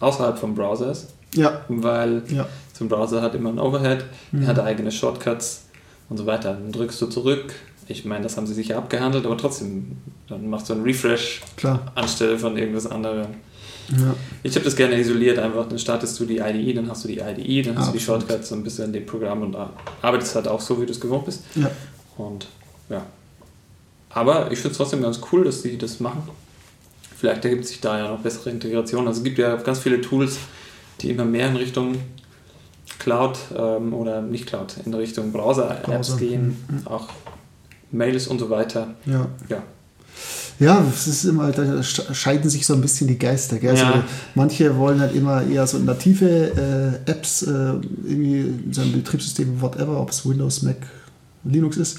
außerhalb 0.00 0.38
vom 0.38 0.54
Browser 0.54 0.92
ist, 0.92 1.08
Ja, 1.34 1.60
weil 1.68 2.22
ja. 2.28 2.46
so 2.78 2.84
ein 2.84 2.88
Browser 2.88 3.20
hat 3.22 3.34
immer 3.34 3.50
ein 3.50 3.58
Overhead, 3.58 4.04
Mhm. 4.32 4.46
hat 4.46 4.58
eigene 4.60 4.90
Shortcuts 4.92 5.62
und 6.10 6.18
so 6.18 6.26
weiter. 6.26 6.52
Dann 6.52 6.70
drückst 6.70 7.00
du 7.00 7.06
zurück. 7.06 7.54
Ich 7.88 8.04
meine, 8.04 8.22
das 8.22 8.36
haben 8.36 8.46
sie 8.46 8.54
sicher 8.54 8.76
abgehandelt, 8.76 9.24
aber 9.24 9.38
trotzdem, 9.38 9.96
dann 10.28 10.50
machst 10.50 10.68
du 10.68 10.74
einen 10.74 10.82
Refresh 10.82 11.40
Klar. 11.56 11.90
anstelle 11.94 12.38
von 12.38 12.56
irgendwas 12.56 12.86
anderem. 12.86 13.28
Ja. 13.90 14.14
Ich 14.44 14.54
habe 14.54 14.64
das 14.64 14.76
gerne 14.76 15.00
isoliert 15.00 15.38
einfach. 15.38 15.66
Dann 15.68 15.78
startest 15.78 16.20
du 16.20 16.24
die 16.24 16.38
IDE, 16.38 16.74
dann 16.74 16.88
hast 16.88 17.04
du 17.04 17.08
die 17.08 17.18
IDE, 17.18 17.62
dann 17.62 17.78
hast 17.78 17.88
du 17.88 17.92
die 17.92 17.98
Absolut. 17.98 18.22
Shortcuts 18.22 18.52
und 18.52 18.62
bist 18.62 18.78
du 18.78 18.84
in 18.84 18.92
dem 18.92 19.06
Programm 19.06 19.42
und 19.42 19.56
arbeitest 20.02 20.34
halt 20.36 20.46
auch 20.46 20.60
so, 20.60 20.80
wie 20.80 20.86
du 20.86 20.92
es 20.92 21.00
gewohnt 21.00 21.24
bist. 21.24 21.42
Ja. 21.56 21.70
Und 22.16 22.46
ja. 22.88 23.04
Aber 24.10 24.52
ich 24.52 24.58
finde 24.58 24.72
es 24.72 24.76
trotzdem 24.76 25.02
ganz 25.02 25.20
cool, 25.32 25.44
dass 25.44 25.62
die 25.62 25.78
das 25.78 26.00
machen. 26.00 26.28
Vielleicht 27.16 27.44
ergibt 27.44 27.66
sich 27.66 27.80
da 27.80 27.98
ja 27.98 28.08
noch 28.08 28.20
bessere 28.20 28.50
Integration. 28.50 29.06
Also 29.06 29.18
es 29.18 29.24
gibt 29.24 29.38
ja 29.38 29.56
ganz 29.56 29.80
viele 29.80 30.00
Tools, 30.00 30.38
die 31.00 31.10
immer 31.10 31.24
mehr 31.24 31.48
in 31.48 31.56
Richtung 31.56 31.96
Cloud 33.00 33.36
ähm, 33.58 33.92
oder 33.94 34.22
nicht 34.22 34.46
Cloud, 34.46 34.76
in 34.84 34.94
Richtung 34.94 35.32
Browser-Apps 35.32 35.82
Browser. 35.86 36.16
gehen, 36.18 36.56
Mhm. 36.68 36.86
auch 36.86 37.08
Mails 37.90 38.28
und 38.28 38.38
so 38.38 38.48
weiter. 38.50 38.94
Ja. 39.06 39.26
Ja. 39.48 39.62
Ja, 40.58 40.84
es 40.92 41.06
ist 41.06 41.24
immer, 41.24 41.50
da 41.52 41.62
sch- 41.80 42.12
scheiden 42.12 42.50
sich 42.50 42.66
so 42.66 42.74
ein 42.74 42.82
bisschen 42.82 43.08
die 43.08 43.18
Geister. 43.18 43.56
Gell? 43.58 43.74
Ja. 43.76 43.86
Also 43.92 44.04
manche 44.34 44.76
wollen 44.76 45.00
halt 45.00 45.14
immer 45.14 45.42
eher 45.42 45.66
so 45.66 45.78
native 45.78 47.00
äh, 47.06 47.10
Apps 47.10 47.42
äh, 47.42 47.48
irgendwie 47.48 48.40
in 48.40 48.72
seinem 48.72 48.92
Betriebssystem, 48.92 49.60
whatever, 49.62 49.98
ob 49.98 50.10
es 50.10 50.28
Windows, 50.28 50.60
Mac, 50.62 50.76
Linux 51.44 51.76
ist. 51.76 51.98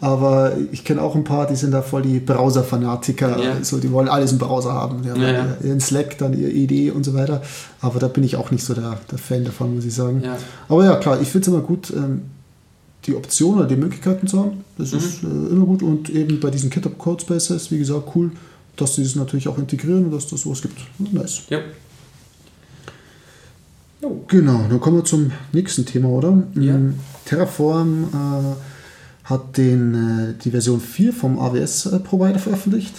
Aber 0.00 0.52
ich 0.72 0.84
kenne 0.84 1.02
auch 1.02 1.14
ein 1.14 1.24
paar, 1.24 1.46
die 1.46 1.56
sind 1.56 1.72
da 1.72 1.82
voll 1.82 2.02
die 2.02 2.20
Browser-Fanatiker. 2.20 3.42
Ja. 3.42 3.62
So, 3.64 3.78
die 3.78 3.90
wollen 3.92 4.08
alles 4.08 4.32
im 4.32 4.38
Browser 4.38 4.72
haben. 4.72 5.02
Die 5.02 5.10
haben 5.10 5.20
Ja, 5.20 5.32
dann 5.32 5.56
ihren 5.62 5.80
Slack, 5.80 6.16
dann 6.18 6.32
ihr 6.38 6.48
ED 6.54 6.90
und 6.92 7.04
so 7.04 7.14
weiter. 7.14 7.42
Aber 7.80 7.98
da 7.98 8.08
bin 8.08 8.24
ich 8.24 8.36
auch 8.36 8.50
nicht 8.50 8.64
so 8.64 8.74
der, 8.74 8.98
der 9.10 9.18
Fan 9.18 9.44
davon, 9.44 9.74
muss 9.74 9.84
ich 9.84 9.94
sagen. 9.94 10.22
Ja. 10.24 10.36
Aber 10.68 10.84
ja, 10.84 10.96
klar, 10.96 11.20
ich 11.20 11.28
finde 11.28 11.48
es 11.50 11.54
immer 11.54 11.62
gut, 11.62 11.92
ähm, 11.94 12.22
die 13.06 13.14
Option 13.14 13.56
oder 13.58 13.66
die 13.66 13.76
Möglichkeiten 13.76 14.26
zu 14.26 14.38
haben. 14.38 14.64
Das 14.78 14.92
Mhm. 14.92 14.98
ist 14.98 15.22
äh, 15.22 15.26
immer 15.26 15.66
gut. 15.66 15.82
Und 15.82 16.10
eben 16.10 16.40
bei 16.40 16.50
diesen 16.50 16.70
GitHub 16.70 16.96
Codespaces, 16.98 17.70
wie 17.70 17.78
gesagt, 17.78 18.04
cool, 18.14 18.30
dass 18.76 18.94
sie 18.94 19.02
das 19.02 19.16
natürlich 19.16 19.48
auch 19.48 19.58
integrieren 19.58 20.06
und 20.06 20.12
dass 20.12 20.26
das 20.28 20.42
sowas 20.42 20.62
gibt. 20.62 20.78
Nice. 21.12 21.42
Ja. 21.50 21.58
Genau, 24.28 24.60
dann 24.68 24.78
kommen 24.80 24.98
wir 24.98 25.04
zum 25.04 25.32
nächsten 25.52 25.84
Thema, 25.84 26.08
oder? 26.08 26.42
Ja. 26.54 26.76
Mm, 26.78 26.94
Terraform 27.24 28.04
äh, 28.04 28.54
hat 29.28 29.56
den, 29.56 29.94
äh, 29.94 30.42
die 30.42 30.50
Version 30.50 30.80
4 30.80 31.12
vom 31.12 31.38
AWS-Provider 31.38 32.38
veröffentlicht. 32.38 32.94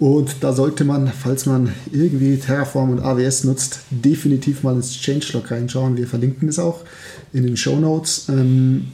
Und 0.00 0.36
da 0.40 0.52
sollte 0.52 0.84
man, 0.84 1.08
falls 1.08 1.46
man 1.46 1.72
irgendwie 1.92 2.36
Terraform 2.36 2.90
und 2.90 3.00
AWS 3.00 3.44
nutzt, 3.44 3.80
definitiv 3.90 4.64
mal 4.64 4.74
ins 4.74 4.92
Changelog 4.92 5.50
reinschauen. 5.50 5.96
Wir 5.96 6.08
verlinken 6.08 6.48
es 6.48 6.58
auch 6.58 6.80
in 7.32 7.44
den 7.44 7.56
Show 7.56 7.78
Notes. 7.78 8.26
Ähm, 8.28 8.88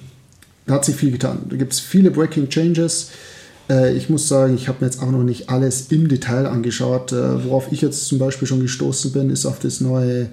da 0.66 0.74
hat 0.74 0.84
sich 0.84 0.96
viel 0.96 1.10
getan. 1.10 1.46
Da 1.48 1.56
gibt 1.56 1.72
es 1.72 1.80
viele 1.80 2.10
Breaking 2.10 2.48
Changes. 2.50 3.10
Äh, 3.70 3.96
ich 3.96 4.10
muss 4.10 4.28
sagen, 4.28 4.54
ich 4.54 4.68
habe 4.68 4.78
mir 4.80 4.86
jetzt 4.86 5.02
auch 5.02 5.10
noch 5.10 5.22
nicht 5.22 5.48
alles 5.48 5.86
im 5.90 6.08
Detail 6.08 6.46
angeschaut. 6.46 7.12
Äh, 7.12 7.44
worauf 7.46 7.72
ich 7.72 7.80
jetzt 7.80 8.06
zum 8.06 8.18
Beispiel 8.18 8.46
schon 8.46 8.60
gestoßen 8.60 9.12
bin, 9.12 9.30
ist 9.30 9.46
auf 9.46 9.58
das 9.58 9.80
neue 9.80 10.28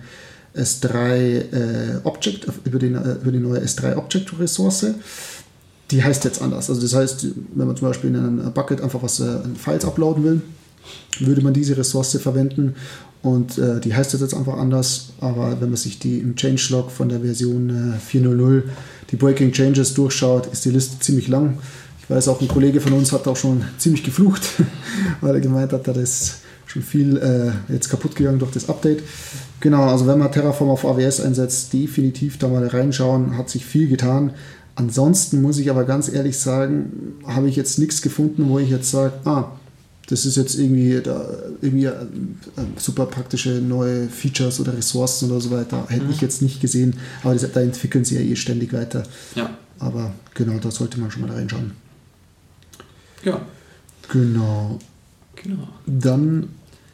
S3 0.53 0.98
äh, 0.98 2.00
Object, 2.03 2.48
über, 2.65 2.79
den, 2.79 2.96
äh, 2.96 3.13
über 3.22 3.31
die 3.31 3.39
neue 3.39 3.62
S3 3.62 3.96
Object 3.96 4.38
Ressource. 4.38 4.86
Die 5.91 6.03
heißt 6.03 6.25
jetzt 6.25 6.41
anders. 6.41 6.70
Also 6.70 6.82
das 6.82 6.94
heißt, 6.94 7.27
wenn 7.56 7.67
man 7.67 7.77
zum 7.77 7.88
Beispiel 7.88 8.10
in 8.10 8.15
einem 8.17 8.53
Bucket 8.53 8.82
einfach 8.82 9.01
was 9.01 9.20
äh, 9.20 9.39
Files 9.58 9.86
uploaden 9.86 10.24
will, 10.24 10.41
würde 11.20 11.41
man 11.41 11.53
diese 11.53 11.77
Ressource 11.77 12.17
verwenden 12.22 12.75
und 13.22 13.58
äh, 13.58 13.79
die 13.79 13.94
heißt 13.94 14.13
jetzt 14.13 14.34
einfach 14.34 14.58
anders, 14.58 15.10
aber 15.20 15.60
wenn 15.60 15.70
man 15.70 15.77
sich 15.77 16.00
die 16.00 16.20
im 16.20 16.36
Changelog 16.36 16.91
von 16.91 17.10
der 17.10 17.20
Version 17.20 17.70
äh, 17.70 18.17
4.0.0 18.17 18.63
die 19.12 19.15
Breaking 19.15 19.51
Changes 19.51 19.94
durchschaut, 19.94 20.48
ist 20.48 20.65
die 20.65 20.70
Liste 20.70 21.00
ziemlich 21.00 21.27
lang. 21.27 21.58
Ich 22.01 22.10
weiß 22.10 22.27
auch, 22.29 22.39
ein 22.39 22.48
Kollege 22.48 22.79
von 22.79 22.94
uns 22.94 23.12
hat 23.12 23.27
auch 23.27 23.36
schon 23.36 23.63
ziemlich 23.77 24.03
geflucht, 24.03 24.44
weil 25.22 25.36
er 25.36 25.41
gemeint 25.41 25.74
hat, 25.74 25.88
da 25.88 25.91
ist 25.94 26.38
schon 26.67 26.84
viel 26.84 27.17
äh, 27.17 27.74
jetzt 27.74 27.89
kaputt 27.89 28.15
gegangen 28.15 28.39
durch 28.39 28.51
das 28.51 28.70
Update. 28.70 29.03
Genau, 29.60 29.89
also 29.89 30.06
wenn 30.06 30.20
man 30.20 30.32
Terraform 30.32 30.70
auf 30.70 30.86
AWS 30.86 31.22
einsetzt, 31.22 31.74
definitiv 31.74 32.38
da 32.38 32.48
mal 32.48 32.67
reinschauen, 32.67 33.38
hat 33.38 33.50
sich 33.50 33.65
viel 33.65 33.88
getan. 33.88 34.32
Ansonsten 34.77 35.41
muss 35.41 35.57
ich 35.57 35.72
aber 35.72 35.86
ganz 35.86 36.07
ehrlich 36.07 36.38
sagen, 36.38 37.15
habe 37.25 37.50
ich 37.50 37.55
jetzt 37.55 37.79
nichts 37.79 38.03
gefunden, 38.03 38.48
wo 38.48 38.60
ich 38.60 38.69
jetzt 38.69 38.91
sage, 38.91 39.13
ah, 39.25 39.53
das 40.07 40.24
ist 40.24 40.38
jetzt 40.38 40.53
irgendwie, 40.53 41.01
da, 41.01 41.27
irgendwie 41.63 41.86
äh, 41.86 42.05
super 42.75 43.07
praktische 43.07 43.60
neue 43.60 44.07
Features 44.07 44.60
oder 44.60 44.77
Ressourcen 44.77 45.31
oder 45.31 45.41
so 45.41 45.50
weiter. 45.50 45.88
Hätte 45.89 46.05
mhm. 46.05 46.12
ich 46.12 46.22
jetzt 46.22 46.43
nicht 46.43 46.62
gesehen, 46.62 46.93
aber 47.24 47.34
das, 47.34 47.51
da 47.51 47.60
entwickeln 47.60 48.05
sie 48.05 48.17
ja 48.17 48.22
eh 48.22 48.36
ständig 48.36 48.72
weiter. 48.72 49.01
Ja. 49.34 49.50
Aber 49.79 50.13
genau, 50.36 50.60
da 50.60 50.69
sollte 50.69 51.00
man 51.00 51.10
schon 51.10 51.24
mal 51.24 51.31
reinschauen. 51.31 51.72
Ja. 53.24 53.41
Genau. 54.10 54.77
Genau. 55.43 55.67
Dann 55.88 56.50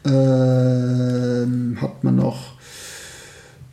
ähm, 0.06 1.76
hat 1.82 2.02
man 2.02 2.16
noch. 2.16 2.54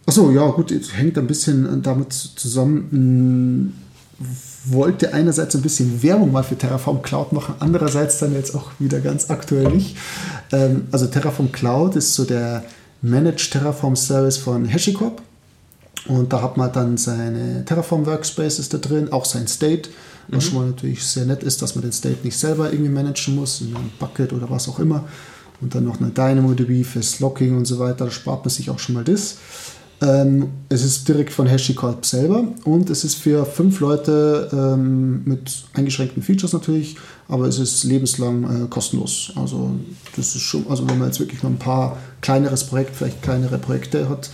Achso, 0.05 0.31
ja, 0.31 0.49
gut, 0.49 0.73
hängt 0.95 1.17
ein 1.17 1.27
bisschen 1.27 1.81
damit 1.81 2.11
zusammen 2.11 3.71
wollte 4.65 5.13
einerseits 5.13 5.55
ein 5.55 5.61
bisschen 5.61 6.03
Werbung 6.03 6.31
mal 6.31 6.43
für 6.43 6.57
Terraform 6.57 7.01
Cloud 7.01 7.33
machen, 7.33 7.55
andererseits 7.59 8.19
dann 8.19 8.33
jetzt 8.33 8.55
auch 8.55 8.71
wieder 8.79 8.99
ganz 8.99 9.29
aktuell 9.29 9.69
nicht. 9.69 9.97
Ähm, 10.51 10.87
also 10.91 11.07
Terraform 11.07 11.51
Cloud 11.51 11.95
ist 11.95 12.13
so 12.13 12.25
der 12.25 12.63
Managed 13.01 13.51
Terraform 13.51 13.95
Service 13.95 14.37
von 14.37 14.71
HashiCorp. 14.71 15.21
Und 16.07 16.33
da 16.33 16.41
hat 16.41 16.57
man 16.57 16.71
dann 16.71 16.97
seine 16.97 17.63
Terraform 17.65 18.05
Workspaces 18.05 18.69
da 18.69 18.77
drin, 18.77 19.11
auch 19.11 19.25
sein 19.25 19.47
State, 19.47 19.89
was 20.29 20.45
mhm. 20.45 20.49
schon 20.49 20.59
mal 20.59 20.67
natürlich 20.67 21.03
sehr 21.03 21.25
nett 21.25 21.43
ist, 21.43 21.61
dass 21.61 21.75
man 21.75 21.83
den 21.83 21.91
State 21.91 22.19
nicht 22.23 22.37
selber 22.37 22.71
irgendwie 22.71 22.91
managen 22.91 23.35
muss, 23.35 23.61
in 23.61 23.75
einem 23.75 23.91
Bucket 23.99 24.33
oder 24.33 24.49
was 24.49 24.67
auch 24.67 24.79
immer. 24.79 25.07
Und 25.61 25.75
dann 25.75 25.83
noch 25.83 26.01
eine 26.01 26.09
DynamoDB 26.09 26.83
fürs 26.83 27.19
Logging 27.19 27.55
und 27.55 27.65
so 27.65 27.77
weiter, 27.77 28.05
da 28.05 28.11
spart 28.11 28.43
man 28.43 28.49
sich 28.49 28.71
auch 28.71 28.79
schon 28.79 28.95
mal 28.95 29.03
das. 29.03 29.37
Ähm, 30.01 30.49
es 30.69 30.83
ist 30.83 31.07
direkt 31.07 31.31
von 31.31 31.47
HashiCorp 31.47 32.05
selber 32.05 32.43
und 32.63 32.89
es 32.89 33.03
ist 33.03 33.15
für 33.15 33.45
fünf 33.45 33.79
Leute 33.81 34.49
ähm, 34.51 35.23
mit 35.25 35.63
eingeschränkten 35.73 36.23
Features 36.23 36.53
natürlich, 36.53 36.95
aber 37.27 37.45
es 37.45 37.59
ist 37.59 37.83
lebenslang 37.83 38.65
äh, 38.65 38.67
kostenlos. 38.67 39.31
Also 39.35 39.69
das 40.15 40.35
ist 40.35 40.41
schon, 40.41 40.65
also 40.67 40.89
wenn 40.89 40.97
man 40.97 41.09
jetzt 41.09 41.19
wirklich 41.19 41.43
noch 41.43 41.51
ein 41.51 41.59
paar 41.59 41.97
kleineres 42.21 42.63
Projekt, 42.63 42.95
vielleicht 42.95 43.21
kleinere 43.21 43.59
Projekte 43.59 44.09
hat, 44.09 44.31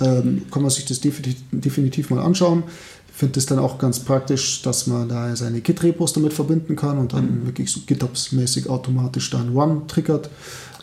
ähm, 0.00 0.42
kann 0.52 0.62
man 0.62 0.70
sich 0.70 0.84
das 0.84 1.00
definitiv, 1.00 1.42
definitiv 1.50 2.10
mal 2.10 2.20
anschauen. 2.20 2.62
Ich 3.08 3.16
finde 3.18 3.40
es 3.40 3.46
dann 3.46 3.58
auch 3.58 3.78
ganz 3.78 3.98
praktisch, 3.98 4.62
dass 4.62 4.86
man 4.86 5.08
da 5.08 5.34
seine 5.34 5.60
Git-Repos 5.60 6.12
damit 6.12 6.32
verbinden 6.32 6.76
kann 6.76 6.98
und 6.98 7.12
dann 7.12 7.40
mhm. 7.40 7.46
wirklich 7.46 7.72
so 7.72 7.80
GitOps-mäßig 7.80 8.68
automatisch 8.68 9.30
dann 9.30 9.56
One 9.56 9.82
triggert. 9.88 10.30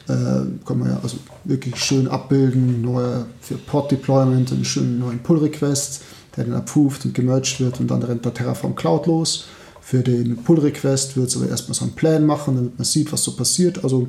Äh, 0.08 0.66
kann 0.66 0.80
man 0.80 0.90
ja 0.90 1.00
also 1.02 1.18
wirklich 1.46 1.76
schön 1.78 2.08
abbilden, 2.08 2.82
neue 2.82 3.26
für 3.42 3.56
Pod 3.56 3.92
Deployment, 3.92 4.52
einen 4.52 4.66
schönen 4.66 5.00
neuen 5.00 5.20
Pull 5.20 5.40
Request, 5.40 6.02
der 6.38 6.46
dann 6.46 6.54
approved 6.54 7.06
und 7.06 7.14
gemerged 7.14 7.60
wird 7.60 7.80
und 7.80 7.90
dann 7.90 8.04
rennt 8.04 8.24
der 8.24 8.34
Terraform 8.34 8.76
Cloud 8.76 9.08
los. 9.08 9.46
Für 9.82 10.02
den 10.02 10.38
Pull 10.38 10.60
Request 10.60 11.18
wird 11.18 11.30
es 11.30 11.38
aber 11.38 11.48
erstmal 11.48 11.76
so 11.76 11.86
einen 11.86 11.94
Plan 11.94 12.26
machen, 12.26 12.56
damit 12.56 12.78
man 12.78 12.86
sieht, 12.86 13.12
was 13.12 13.24
so 13.24 13.36
passiert. 13.36 13.84
Also 13.84 14.08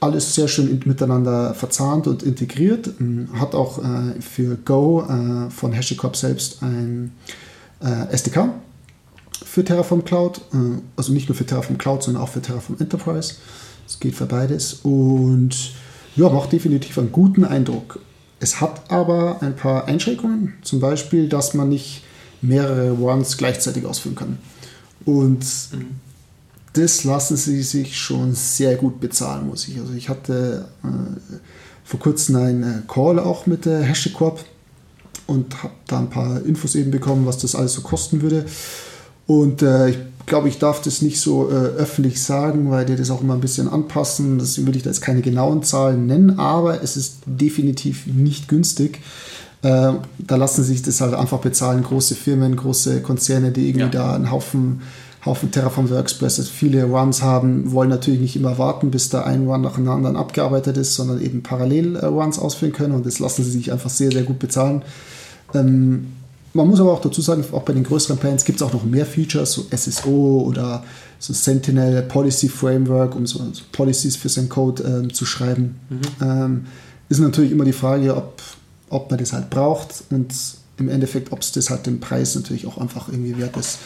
alles 0.00 0.34
sehr 0.34 0.48
schön 0.48 0.80
miteinander 0.84 1.54
verzahnt 1.54 2.06
und 2.06 2.22
integriert. 2.22 2.90
Ähm, 3.00 3.28
hat 3.34 3.54
auch 3.54 3.78
äh, 3.78 4.20
für 4.20 4.56
Go 4.56 5.02
äh, 5.02 5.50
von 5.50 5.74
HashiCorp 5.74 6.16
selbst 6.16 6.62
ein 6.62 7.12
äh, 7.80 8.12
SDK 8.12 8.50
für 9.44 9.64
Terraform 9.64 10.04
Cloud. 10.04 10.40
Äh, 10.52 10.80
also 10.96 11.12
nicht 11.12 11.28
nur 11.28 11.36
für 11.36 11.46
Terraform 11.46 11.78
Cloud, 11.78 12.02
sondern 12.02 12.22
auch 12.22 12.28
für 12.28 12.40
Terraform 12.40 12.76
Enterprise. 12.78 13.34
Es 13.88 13.98
geht 13.98 14.14
für 14.14 14.26
beides 14.26 14.74
und 14.82 15.72
ja, 16.14 16.28
macht 16.28 16.52
definitiv 16.52 16.98
einen 16.98 17.10
guten 17.10 17.44
Eindruck. 17.44 18.00
Es 18.38 18.60
hat 18.60 18.90
aber 18.90 19.42
ein 19.42 19.56
paar 19.56 19.86
Einschränkungen, 19.86 20.54
zum 20.62 20.78
Beispiel, 20.78 21.28
dass 21.28 21.54
man 21.54 21.70
nicht 21.70 22.02
mehrere 22.42 22.96
Ones 23.00 23.36
gleichzeitig 23.38 23.86
ausführen 23.86 24.14
kann. 24.14 24.38
Und 25.06 25.40
mhm. 25.72 25.96
das 26.74 27.04
lassen 27.04 27.36
sie 27.36 27.62
sich 27.62 27.98
schon 27.98 28.34
sehr 28.34 28.76
gut 28.76 29.00
bezahlen, 29.00 29.48
muss 29.48 29.66
ich. 29.66 29.80
Also 29.80 29.94
ich 29.94 30.08
hatte 30.08 30.68
äh, 30.84 31.36
vor 31.82 31.98
kurzem 31.98 32.36
einen 32.36 32.62
äh, 32.62 32.82
Call 32.86 33.18
auch 33.18 33.46
mit 33.46 33.64
der 33.64 33.88
HashiCorp 33.88 34.44
und 35.26 35.62
habe 35.62 35.74
da 35.86 35.98
ein 35.98 36.10
paar 36.10 36.42
Infos 36.44 36.74
eben 36.74 36.90
bekommen, 36.90 37.26
was 37.26 37.38
das 37.38 37.54
alles 37.54 37.72
so 37.72 37.80
kosten 37.80 38.20
würde. 38.20 38.44
Und 39.26 39.62
äh, 39.62 39.90
ich 39.90 39.98
glaube, 40.28 40.48
ich 40.48 40.58
darf 40.58 40.80
das 40.80 41.02
nicht 41.02 41.20
so 41.20 41.50
äh, 41.50 41.54
öffentlich 41.54 42.22
sagen, 42.22 42.70
weil 42.70 42.84
die 42.84 42.96
das 42.96 43.10
auch 43.10 43.20
immer 43.20 43.34
ein 43.34 43.40
bisschen 43.40 43.68
anpassen. 43.68 44.38
Deswegen 44.38 44.66
würde 44.66 44.78
ich 44.78 44.84
da 44.84 44.90
jetzt 44.90 45.00
keine 45.00 45.22
genauen 45.22 45.62
Zahlen 45.62 46.06
nennen, 46.06 46.38
aber 46.38 46.82
es 46.82 46.96
ist 46.96 47.18
definitiv 47.26 48.06
nicht 48.06 48.48
günstig. 48.48 49.00
Äh, 49.62 49.92
da 50.18 50.36
lassen 50.36 50.62
sich 50.62 50.82
das 50.82 51.00
halt 51.00 51.14
einfach 51.14 51.38
bezahlen. 51.38 51.82
Große 51.82 52.14
Firmen, 52.14 52.56
große 52.56 53.02
Konzerne, 53.02 53.50
die 53.50 53.68
irgendwie 53.68 53.86
ja. 53.86 53.88
da 53.88 54.14
einen 54.14 54.30
Haufen, 54.30 54.82
Haufen 55.24 55.50
Terraform 55.50 55.90
Workspaces, 55.90 56.48
viele 56.48 56.84
Runs 56.84 57.22
haben, 57.22 57.72
wollen 57.72 57.88
natürlich 57.90 58.20
nicht 58.20 58.36
immer 58.36 58.56
warten, 58.58 58.90
bis 58.90 59.08
da 59.08 59.22
ein 59.22 59.46
Run 59.48 59.62
nach 59.62 59.74
dem 59.74 59.88
anderen 59.88 60.16
abgearbeitet 60.16 60.76
ist, 60.76 60.94
sondern 60.94 61.20
eben 61.20 61.42
parallel 61.42 61.96
äh, 61.96 62.06
Runs 62.06 62.38
ausführen 62.38 62.72
können 62.72 62.94
und 62.94 63.04
das 63.04 63.18
lassen 63.18 63.44
sie 63.44 63.50
sich 63.50 63.72
einfach 63.72 63.90
sehr, 63.90 64.12
sehr 64.12 64.22
gut 64.22 64.38
bezahlen. 64.38 64.82
Ähm, 65.54 66.12
man 66.54 66.66
muss 66.66 66.80
aber 66.80 66.92
auch 66.92 67.00
dazu 67.00 67.20
sagen, 67.20 67.44
auch 67.52 67.62
bei 67.62 67.72
den 67.72 67.84
größeren 67.84 68.18
Plans 68.18 68.44
gibt 68.44 68.60
es 68.60 68.66
auch 68.66 68.72
noch 68.72 68.84
mehr 68.84 69.06
Features, 69.06 69.52
so 69.52 69.66
SSO 69.74 70.44
oder 70.46 70.84
so 71.18 71.32
Sentinel 71.32 72.02
Policy 72.02 72.48
Framework, 72.48 73.14
um 73.14 73.26
so, 73.26 73.40
Policies 73.72 74.16
für 74.16 74.28
seinen 74.28 74.48
Code 74.48 74.82
ähm, 74.82 75.12
zu 75.12 75.26
schreiben. 75.26 75.76
Mhm. 75.90 76.00
Ähm, 76.22 76.66
ist 77.08 77.20
natürlich 77.20 77.52
immer 77.52 77.64
die 77.64 77.72
Frage, 77.72 78.16
ob, 78.16 78.40
ob 78.88 79.10
man 79.10 79.18
das 79.18 79.32
halt 79.32 79.50
braucht 79.50 80.04
und 80.10 80.32
im 80.78 80.88
Endeffekt, 80.88 81.32
ob 81.32 81.40
es 81.40 81.52
das 81.52 81.70
halt 81.70 81.86
den 81.86 82.00
Preis 82.00 82.34
natürlich 82.34 82.66
auch 82.66 82.78
einfach 82.78 83.08
irgendwie 83.08 83.36
wert 83.38 83.56
ist. 83.56 83.78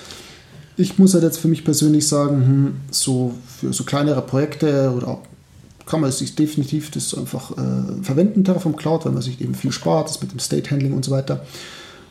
Ich 0.76 0.98
muss 0.98 1.14
halt 1.14 1.24
jetzt 1.24 1.38
für 1.38 1.48
mich 1.48 1.64
persönlich 1.64 2.06
sagen, 2.06 2.46
hm, 2.46 2.74
so 2.90 3.34
für 3.60 3.72
so 3.72 3.84
kleinere 3.84 4.22
Projekte 4.22 4.92
oder 4.96 5.18
kann 5.86 6.00
man 6.00 6.12
sich 6.12 6.34
definitiv 6.34 6.90
das 6.90 7.14
einfach 7.14 7.52
äh, 7.52 8.02
verwenden, 8.02 8.44
Terraform 8.44 8.76
Cloud, 8.76 9.04
weil 9.04 9.12
man 9.12 9.22
sich 9.22 9.40
eben 9.40 9.54
viel 9.54 9.72
spart, 9.72 10.08
das 10.08 10.20
mit 10.20 10.32
dem 10.32 10.38
State 10.38 10.70
Handling 10.70 10.92
und 10.92 11.04
so 11.04 11.10
weiter 11.10 11.44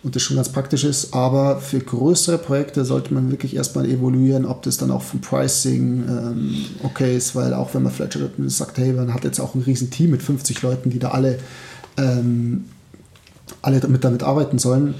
und 0.04 0.16
das 0.16 0.22
schon 0.24 0.36
ganz 0.36 0.50
praktisch 0.50 0.84
ist. 0.84 1.14
Aber 1.14 1.60
für 1.60 1.80
größere 1.80 2.38
Projekte 2.38 2.86
sollte 2.86 3.14
man 3.14 3.32
wirklich 3.32 3.56
erstmal 3.56 3.86
evaluieren, 3.86 4.46
ob 4.46 4.64
das 4.64 4.78
dann 4.78 4.92
auch 4.92 5.04
vom 5.04 5.22
Pricing 5.22 6.04
ähm, 6.08 6.66
okay 6.84 7.16
ist, 7.16 7.36
weil 7.36 7.54
auch 7.54 7.74
wenn 7.74 7.84
man 7.84 7.92
vielleicht 7.92 8.18
sagt, 8.48 8.78
hey, 8.78 8.94
man 8.94 9.14
hat 9.14 9.24
jetzt 9.24 9.40
auch 9.40 9.56
ein 9.56 9.62
riesen 9.62 9.92
Team 9.92 10.12
mit 10.12 10.24
50 10.24 10.62
Leuten, 10.62 10.90
die 10.90 11.00
da 11.00 11.10
alle, 11.10 11.40
ähm, 11.98 12.66
alle 13.62 13.80
damit, 13.80 14.04
damit 14.04 14.24
arbeiten 14.24 14.58
sollen, 14.58 14.96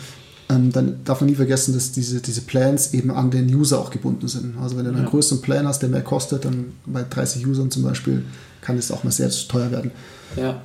ähm, 0.50 0.72
dann 0.72 1.04
darf 1.04 1.22
man 1.22 1.30
nie 1.30 1.36
vergessen, 1.36 1.74
dass 1.74 1.92
diese, 1.92 2.22
diese 2.22 2.42
Plans 2.42 2.94
eben 2.94 3.10
an 3.10 3.32
den 3.32 3.54
User 3.54 3.80
auch 3.80 3.90
gebunden 3.90 4.28
sind. 4.28 4.58
Also 4.60 4.78
wenn 4.78 4.86
du 4.86 4.92
einen 4.92 5.04
ja. 5.04 5.10
größeren 5.10 5.42
Plan 5.42 5.68
hast, 5.68 5.82
der 5.82 5.90
mehr 5.90 6.02
kostet, 6.02 6.46
dann 6.46 6.74
bei 6.86 7.04
30 7.04 7.48
Usern 7.48 7.72
zum 7.72 7.84
Beispiel, 7.84 8.24
kann 8.62 8.78
es 8.78 8.92
auch 8.92 9.04
mal 9.04 9.12
sehr 9.12 9.30
teuer 9.30 9.72
werden. 9.72 9.92
Ja. 10.36 10.62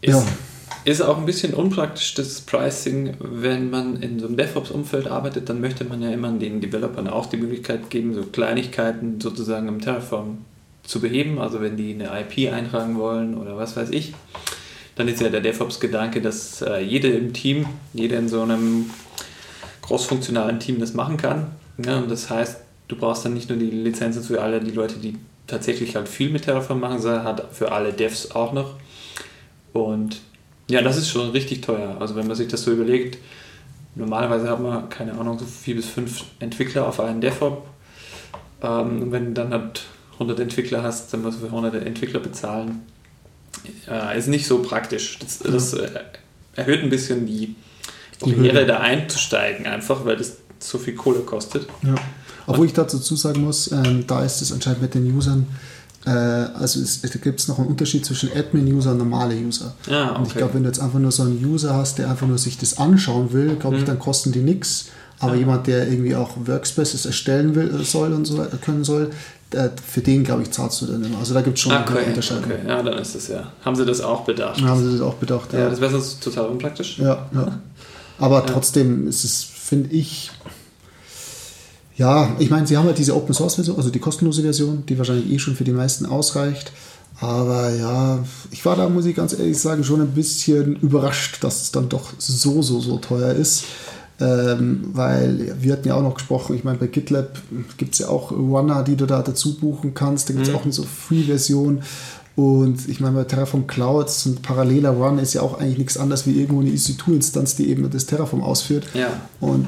Ist, 0.00 0.14
ja. 0.14 0.24
Ist 0.84 1.02
auch 1.02 1.18
ein 1.18 1.26
bisschen 1.26 1.54
unpraktisch, 1.54 2.14
das 2.14 2.40
Pricing, 2.40 3.14
wenn 3.18 3.68
man 3.68 4.00
in 4.00 4.18
so 4.18 4.26
einem 4.26 4.36
DevOps-Umfeld 4.36 5.06
arbeitet, 5.06 5.48
dann 5.48 5.60
möchte 5.60 5.84
man 5.84 6.00
ja 6.00 6.10
immer 6.10 6.32
den 6.32 6.60
Developern 6.60 7.08
auch 7.08 7.26
die 7.26 7.36
Möglichkeit 7.36 7.90
geben, 7.90 8.14
so 8.14 8.22
Kleinigkeiten 8.22 9.20
sozusagen 9.20 9.68
im 9.68 9.80
Terraform 9.80 10.38
zu 10.84 11.00
beheben. 11.00 11.38
Also 11.38 11.60
wenn 11.60 11.76
die 11.76 11.92
eine 11.92 12.10
IP 12.20 12.52
eintragen 12.52 12.98
wollen 12.98 13.36
oder 13.36 13.56
was 13.56 13.76
weiß 13.76 13.90
ich, 13.90 14.14
dann 14.96 15.08
ist 15.08 15.20
ja 15.20 15.28
der 15.28 15.40
DevOps-Gedanke, 15.40 16.20
dass 16.20 16.62
äh, 16.62 16.80
jeder 16.80 17.10
im 17.10 17.32
Team, 17.32 17.66
jeder 17.92 18.18
in 18.18 18.28
so 18.28 18.42
einem 18.42 18.90
großfunktionalen 19.82 20.58
Team 20.58 20.80
das 20.80 20.94
machen 20.94 21.16
kann. 21.16 21.48
Ja, 21.84 21.98
und 21.98 22.10
das 22.10 22.30
heißt, 22.30 22.60
du 22.88 22.96
brauchst 22.96 23.24
dann 23.24 23.34
nicht 23.34 23.48
nur 23.48 23.58
die 23.58 23.70
Lizenzen 23.70 24.22
für 24.22 24.42
alle 24.42 24.60
die 24.60 24.72
Leute, 24.72 24.96
die 24.96 25.16
tatsächlich 25.46 25.96
halt 25.96 26.08
viel 26.08 26.30
mit 26.30 26.44
Terraform 26.44 26.80
machen, 26.80 27.00
sondern 27.00 27.24
hat 27.24 27.48
für 27.52 27.72
alle 27.72 27.92
Devs 27.92 28.32
auch 28.32 28.52
noch. 28.52 28.74
Und 29.72 30.20
ja, 30.70 30.82
das 30.82 30.96
ist 30.96 31.08
schon 31.08 31.30
richtig 31.30 31.62
teuer. 31.62 31.96
Also 31.98 32.14
wenn 32.14 32.26
man 32.26 32.36
sich 32.36 32.48
das 32.48 32.62
so 32.62 32.72
überlegt, 32.72 33.18
normalerweise 33.94 34.48
hat 34.48 34.60
man, 34.60 34.88
keine 34.88 35.18
Ahnung, 35.18 35.38
so 35.38 35.46
vier 35.46 35.76
bis 35.76 35.86
fünf 35.86 36.24
Entwickler 36.40 36.86
auf 36.86 37.00
einen 37.00 37.20
DevOps. 37.20 37.66
Ähm, 38.62 39.02
und 39.02 39.12
wenn 39.12 39.26
du 39.26 39.32
dann 39.32 39.52
halt 39.52 39.82
100 40.14 40.40
Entwickler 40.40 40.82
hast, 40.82 41.12
dann 41.12 41.22
musst 41.22 41.38
du 41.38 41.42
für 41.42 41.52
100 41.52 41.74
Entwickler 41.86 42.20
bezahlen. 42.20 42.82
Äh, 43.88 44.18
ist 44.18 44.28
nicht 44.28 44.46
so 44.46 44.62
praktisch. 44.62 45.18
Das, 45.18 45.38
das 45.38 45.72
äh, 45.74 45.88
erhöht 46.54 46.82
ein 46.82 46.90
bisschen 46.90 47.26
die 47.26 47.54
Barriere, 48.20 48.66
da 48.66 48.78
einzusteigen, 48.80 49.66
einfach, 49.66 50.04
weil 50.04 50.16
das 50.16 50.38
so 50.58 50.78
viel 50.78 50.94
Kohle 50.94 51.20
kostet. 51.20 51.68
Ja. 51.82 51.94
Obwohl 52.46 52.66
ich 52.66 52.72
dazu 52.72 53.14
sagen 53.14 53.42
muss, 53.42 53.70
ähm, 53.70 54.06
da 54.06 54.24
ist 54.24 54.40
es 54.42 54.52
anscheinend 54.52 54.82
mit 54.82 54.94
den 54.94 55.14
Usern, 55.14 55.46
also 56.04 56.80
es, 56.80 57.00
es 57.02 57.20
gibt 57.20 57.48
noch 57.48 57.58
einen 57.58 57.68
Unterschied 57.68 58.04
zwischen 58.06 58.30
Admin-User 58.34 58.92
und 58.92 58.98
normale 58.98 59.34
User. 59.36 59.74
Ah, 59.90 60.10
okay. 60.12 60.18
Und 60.18 60.26
ich 60.28 60.34
glaube, 60.34 60.54
wenn 60.54 60.62
du 60.62 60.68
jetzt 60.68 60.80
einfach 60.80 60.98
nur 60.98 61.12
so 61.12 61.22
einen 61.24 61.44
User 61.44 61.74
hast, 61.74 61.98
der 61.98 62.08
einfach 62.10 62.26
nur 62.26 62.38
sich 62.38 62.56
das 62.56 62.78
anschauen 62.78 63.32
will, 63.32 63.56
glaube 63.56 63.76
ich, 63.76 63.82
Mhm. 63.82 63.86
dann 63.86 63.98
kosten 63.98 64.32
die 64.32 64.40
nichts. 64.40 64.86
Aber 65.20 65.32
Ja. 65.34 65.40
jemand, 65.40 65.66
der 65.66 65.88
irgendwie 65.88 66.14
auch 66.14 66.30
Workspaces 66.46 67.04
erstellen 67.04 67.54
will, 67.56 67.74
äh, 67.80 67.84
soll 67.84 68.12
und 68.12 68.24
so 68.24 68.42
können 68.64 68.84
soll, 68.84 69.10
äh, 69.50 69.68
für 69.84 70.00
den, 70.00 70.22
glaube 70.22 70.42
ich, 70.42 70.50
zahlst 70.52 70.80
du 70.82 70.86
dann 70.86 71.02
immer. 71.04 71.18
Also 71.18 71.34
da 71.34 71.40
gibt 71.42 71.58
es 71.58 71.62
schon 71.64 71.72
eine 71.72 71.84
Okay, 71.84 72.04
Unterscheidung. 72.06 72.44
okay, 72.44 72.58
ja, 72.68 72.82
dann 72.82 72.98
ist 72.98 73.14
das 73.16 73.26
ja. 73.28 73.52
Haben 73.64 73.74
sie 73.76 73.84
das 73.84 74.00
auch 74.00 74.20
bedacht? 74.24 74.60
Dann 74.60 74.68
haben 74.68 74.84
sie 74.84 74.92
das 74.92 75.00
auch 75.00 75.14
bedacht. 75.14 75.52
Ja, 75.52 75.68
das 75.68 75.80
wäre 75.80 75.90
sonst 75.90 76.22
total 76.22 76.46
unpraktisch. 76.46 76.98
Ja, 77.00 77.26
ja. 77.34 77.58
Aber 78.20 78.46
trotzdem 78.46 79.08
ist 79.08 79.24
es, 79.24 79.42
finde 79.42 79.90
ich, 79.90 80.30
ja, 81.98 82.30
ich 82.38 82.48
meine, 82.48 82.66
sie 82.66 82.76
haben 82.76 82.86
halt 82.86 82.96
diese 82.98 83.14
Open 83.14 83.34
Source 83.34 83.56
Version, 83.56 83.76
also 83.76 83.90
die 83.90 83.98
kostenlose 83.98 84.40
Version, 84.42 84.84
die 84.88 84.96
wahrscheinlich 84.96 85.30
eh 85.30 85.38
schon 85.38 85.54
für 85.54 85.64
die 85.64 85.72
meisten 85.72 86.06
ausreicht. 86.06 86.72
Aber 87.20 87.74
ja, 87.74 88.20
ich 88.52 88.64
war 88.64 88.76
da, 88.76 88.88
muss 88.88 89.04
ich 89.04 89.16
ganz 89.16 89.32
ehrlich 89.36 89.58
sagen, 89.58 89.82
schon 89.82 90.00
ein 90.00 90.12
bisschen 90.12 90.76
überrascht, 90.76 91.42
dass 91.42 91.62
es 91.62 91.72
dann 91.72 91.88
doch 91.88 92.12
so, 92.18 92.62
so, 92.62 92.80
so 92.80 92.98
teuer 92.98 93.32
ist. 93.32 93.64
Ähm, 94.20 94.90
weil 94.94 95.54
wir 95.60 95.72
hatten 95.74 95.86
ja 95.86 95.94
auch 95.94 96.02
noch 96.02 96.14
gesprochen, 96.14 96.56
ich 96.56 96.64
meine, 96.64 96.78
bei 96.78 96.88
GitLab 96.88 97.38
gibt 97.76 97.92
es 97.94 98.00
ja 98.00 98.08
auch 98.08 98.32
Runner, 98.32 98.82
die 98.82 98.96
du 98.96 99.06
da 99.06 99.22
dazu 99.22 99.56
buchen 99.56 99.94
kannst. 99.94 100.28
Da 100.28 100.32
gibt 100.34 100.46
es 100.46 100.52
Mhm. 100.52 100.58
auch 100.58 100.64
eine 100.64 100.72
so 100.72 100.82
Free-Version. 100.84 101.82
Und 102.38 102.88
ich 102.88 103.00
meine, 103.00 103.16
bei 103.16 103.24
Terraform 103.24 103.66
Cloud, 103.66 104.08
so 104.08 104.30
ein 104.30 104.36
paralleler 104.36 104.90
Run 104.90 105.18
ist 105.18 105.34
ja 105.34 105.42
auch 105.42 105.58
eigentlich 105.58 105.78
nichts 105.78 105.96
anderes 105.96 106.24
wie 106.24 106.40
irgendwo 106.40 106.60
eine 106.60 106.70
EC2-Instanz, 106.70 107.56
die 107.56 107.68
eben 107.68 107.90
das 107.90 108.06
Terraform 108.06 108.42
ausführt. 108.42 108.86
Ja, 108.94 109.08
Und 109.40 109.66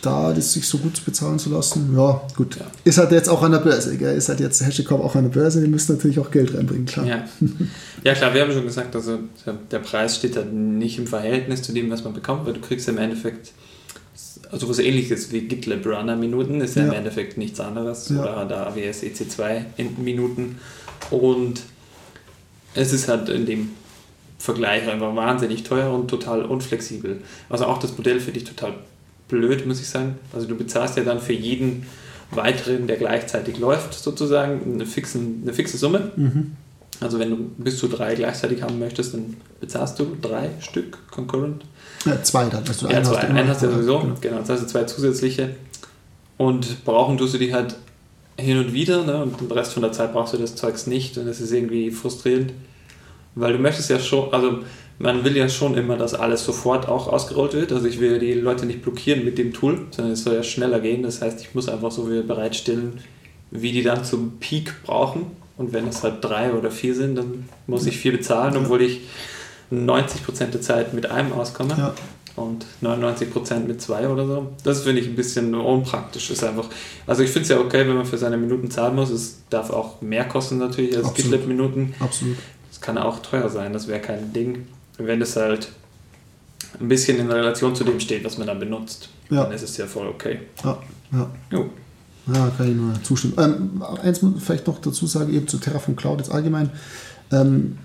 da 0.00 0.32
das 0.32 0.52
sich 0.52 0.68
so 0.68 0.78
gut 0.78 1.04
bezahlen 1.04 1.40
zu 1.40 1.50
lassen, 1.50 1.92
ja, 1.96 2.22
gut. 2.36 2.54
Ja. 2.54 2.66
Ist 2.84 2.98
halt 2.98 3.10
jetzt 3.10 3.28
auch 3.28 3.42
an 3.42 3.50
der 3.50 3.58
Börse, 3.58 3.96
gell? 3.96 4.16
Ist 4.16 4.28
halt 4.28 4.38
jetzt 4.38 4.64
HashiCorp 4.64 5.02
auch 5.02 5.16
an 5.16 5.24
der 5.24 5.30
Börse, 5.40 5.60
die 5.60 5.66
müssen 5.66 5.92
natürlich 5.96 6.20
auch 6.20 6.30
Geld 6.30 6.54
reinbringen, 6.54 6.86
klar. 6.86 7.04
ja. 7.04 7.24
ja, 8.04 8.14
klar, 8.14 8.32
wir 8.32 8.42
haben 8.42 8.52
schon 8.52 8.64
gesagt, 8.64 8.94
also 8.94 9.18
der- 9.72 9.78
Preis 9.80 10.14
steht 10.14 10.36
halt 10.36 10.52
nicht 10.52 10.98
im 11.00 11.08
Verhältnis 11.08 11.62
zu 11.62 11.72
dem, 11.72 11.90
was 11.90 12.04
man 12.04 12.12
bekommt, 12.14 12.46
weil 12.46 12.52
du 12.52 12.60
kriegst 12.60 12.88
im 12.88 12.98
Endeffekt 12.98 13.50
also 14.52 14.68
was 14.68 14.78
ähnliches 14.78 15.32
wie 15.32 15.40
GitLab 15.40 15.84
Runner 15.84 16.14
Minuten, 16.14 16.60
ist 16.60 16.76
ja, 16.76 16.82
im 16.84 16.92
Ja. 16.92 16.98
Endeffekt 16.98 17.38
nichts 17.38 17.58
anderes. 17.58 18.08
Oder 18.12 18.44
der 18.44 18.68
AWS 18.68 19.02
EC2 19.02 19.64
in 19.78 20.04
Minuten. 20.04 20.58
Und 21.10 21.62
es 22.74 22.92
ist 22.92 23.08
halt 23.08 23.28
in 23.28 23.46
dem 23.46 23.70
Vergleich 24.38 24.88
einfach 24.88 25.14
wahnsinnig 25.14 25.62
teuer 25.62 25.92
und 25.92 26.08
total 26.08 26.44
unflexibel. 26.44 27.20
Also 27.48 27.66
auch 27.66 27.78
das 27.78 27.96
Modell 27.96 28.20
finde 28.20 28.40
ich 28.40 28.44
total 28.44 28.74
blöd, 29.28 29.66
muss 29.66 29.80
ich 29.80 29.88
sagen. 29.88 30.18
Also 30.32 30.46
du 30.46 30.54
bezahlst 30.56 30.96
ja 30.96 31.04
dann 31.04 31.20
für 31.20 31.32
jeden 31.32 31.86
weiteren, 32.30 32.86
der 32.86 32.96
gleichzeitig 32.96 33.58
läuft, 33.58 33.94
sozusagen 33.94 34.74
eine, 34.74 34.86
fixen, 34.86 35.40
eine 35.42 35.52
fixe 35.54 35.78
Summe. 35.78 36.10
Mhm. 36.16 36.56
Also 37.00 37.18
wenn 37.18 37.30
du 37.30 37.36
bis 37.58 37.78
zu 37.78 37.88
drei 37.88 38.14
gleichzeitig 38.14 38.62
haben 38.62 38.78
möchtest, 38.78 39.14
dann 39.14 39.36
bezahlst 39.60 39.98
du 39.98 40.16
drei 40.20 40.50
Stück 40.60 40.98
concurrent. 41.10 41.64
Ja, 42.04 42.22
zwei 42.22 42.44
dann. 42.46 42.64
Also 42.66 42.88
Ja, 42.88 42.96
einen 42.96 43.04
zwei. 43.04 43.16
hast. 43.16 43.24
Einen 43.24 43.48
hast 43.48 43.62
du 43.62 43.66
ja 43.66 43.72
sowieso, 43.72 43.98
Genau. 44.00 44.14
genau. 44.20 44.36
Hast 44.46 44.62
du 44.62 44.66
zwei 44.66 44.84
zusätzliche. 44.84 45.54
Und 46.36 46.84
brauchen 46.84 47.16
tust 47.16 47.34
du 47.34 47.38
die 47.38 47.54
halt 47.54 47.76
hin 48.38 48.58
und 48.58 48.72
wieder, 48.72 49.04
ne? 49.04 49.22
und 49.22 49.40
den 49.40 49.50
Rest 49.50 49.72
von 49.72 49.82
der 49.82 49.92
Zeit 49.92 50.12
brauchst 50.12 50.34
du 50.34 50.38
das 50.38 50.56
Zeugs 50.56 50.86
nicht 50.86 51.16
und 51.18 51.26
das 51.26 51.40
ist 51.40 51.52
irgendwie 51.52 51.90
frustrierend. 51.90 52.52
Weil 53.34 53.52
du 53.52 53.58
möchtest 53.58 53.90
ja 53.90 53.98
schon, 53.98 54.32
also 54.32 54.60
man 54.98 55.24
will 55.24 55.36
ja 55.36 55.48
schon 55.48 55.76
immer, 55.76 55.96
dass 55.96 56.14
alles 56.14 56.44
sofort 56.44 56.88
auch 56.88 57.08
ausgerollt 57.08 57.54
wird. 57.54 57.72
Also 57.72 57.86
ich 57.86 58.00
will 58.00 58.18
die 58.18 58.34
Leute 58.34 58.66
nicht 58.66 58.82
blockieren 58.82 59.24
mit 59.24 59.38
dem 59.38 59.52
Tool, 59.52 59.86
sondern 59.90 60.12
es 60.12 60.22
soll 60.22 60.34
ja 60.34 60.42
schneller 60.42 60.80
gehen. 60.80 61.02
Das 61.02 61.20
heißt, 61.20 61.40
ich 61.40 61.54
muss 61.54 61.68
einfach 61.68 61.90
so 61.90 62.06
viel 62.06 62.22
bereitstellen, 62.22 63.00
wie 63.50 63.72
die 63.72 63.82
dann 63.82 64.04
zum 64.04 64.38
Peak 64.38 64.74
brauchen. 64.84 65.26
Und 65.56 65.72
wenn 65.72 65.86
es 65.88 66.02
halt 66.02 66.22
drei 66.22 66.52
oder 66.52 66.70
vier 66.70 66.94
sind, 66.94 67.16
dann 67.16 67.48
muss 67.66 67.86
ich 67.86 67.96
vier 67.96 68.12
bezahlen, 68.12 68.56
obwohl 68.56 68.82
ich 68.82 69.00
90% 69.72 70.46
der 70.46 70.60
Zeit 70.60 70.94
mit 70.94 71.10
einem 71.10 71.32
auskomme 71.32 71.74
Ja, 71.76 71.94
und 72.36 72.64
99% 72.82 73.60
mit 73.60 73.80
zwei 73.80 74.08
oder 74.08 74.26
so. 74.26 74.52
Das 74.64 74.82
finde 74.82 75.00
ich 75.00 75.08
ein 75.08 75.14
bisschen 75.16 75.54
unpraktisch. 75.54 76.30
Ist 76.30 76.42
einfach, 76.44 76.68
also 77.06 77.22
ich 77.22 77.30
finde 77.30 77.42
es 77.44 77.48
ja 77.50 77.58
okay, 77.58 77.86
wenn 77.86 77.96
man 77.96 78.06
für 78.06 78.18
seine 78.18 78.36
Minuten 78.36 78.70
zahlen 78.70 78.94
muss. 78.96 79.10
Es 79.10 79.38
darf 79.50 79.70
auch 79.70 80.00
mehr 80.02 80.24
kosten 80.26 80.58
natürlich 80.58 80.96
als. 80.96 81.14
GitLab-Minuten. 81.14 81.94
absolut. 82.00 82.36
Es 82.72 82.80
kann 82.80 82.98
auch 82.98 83.20
teuer 83.20 83.48
sein, 83.48 83.72
das 83.72 83.86
wäre 83.86 84.00
kein 84.00 84.32
Ding. 84.32 84.66
Wenn 84.98 85.22
es 85.22 85.36
halt 85.36 85.68
ein 86.80 86.88
bisschen 86.88 87.18
in 87.18 87.30
Relation 87.30 87.74
zu 87.74 87.84
dem 87.84 88.00
steht, 88.00 88.24
was 88.24 88.36
man 88.36 88.48
dann 88.48 88.58
benutzt, 88.58 89.08
Ja. 89.30 89.44
dann 89.44 89.52
ist 89.52 89.62
es 89.62 89.76
ja 89.76 89.86
voll 89.86 90.08
okay. 90.08 90.40
Ja, 90.64 90.78
ja. 91.12 91.30
Jo. 91.52 91.70
Ja, 92.26 92.50
kann 92.56 92.68
ich 92.70 92.74
nur 92.74 92.94
zustimmen. 93.02 93.34
Ähm, 93.38 93.82
eins 94.02 94.22
muss 94.22 94.38
ich 94.38 94.42
vielleicht 94.42 94.66
noch 94.66 94.80
dazu 94.80 95.06
sagen, 95.06 95.32
eben 95.32 95.46
zu 95.46 95.58
Terraform 95.58 95.94
Cloud 95.94 96.18
jetzt 96.18 96.32
allgemein. 96.32 96.70
Ähm, 97.30 97.78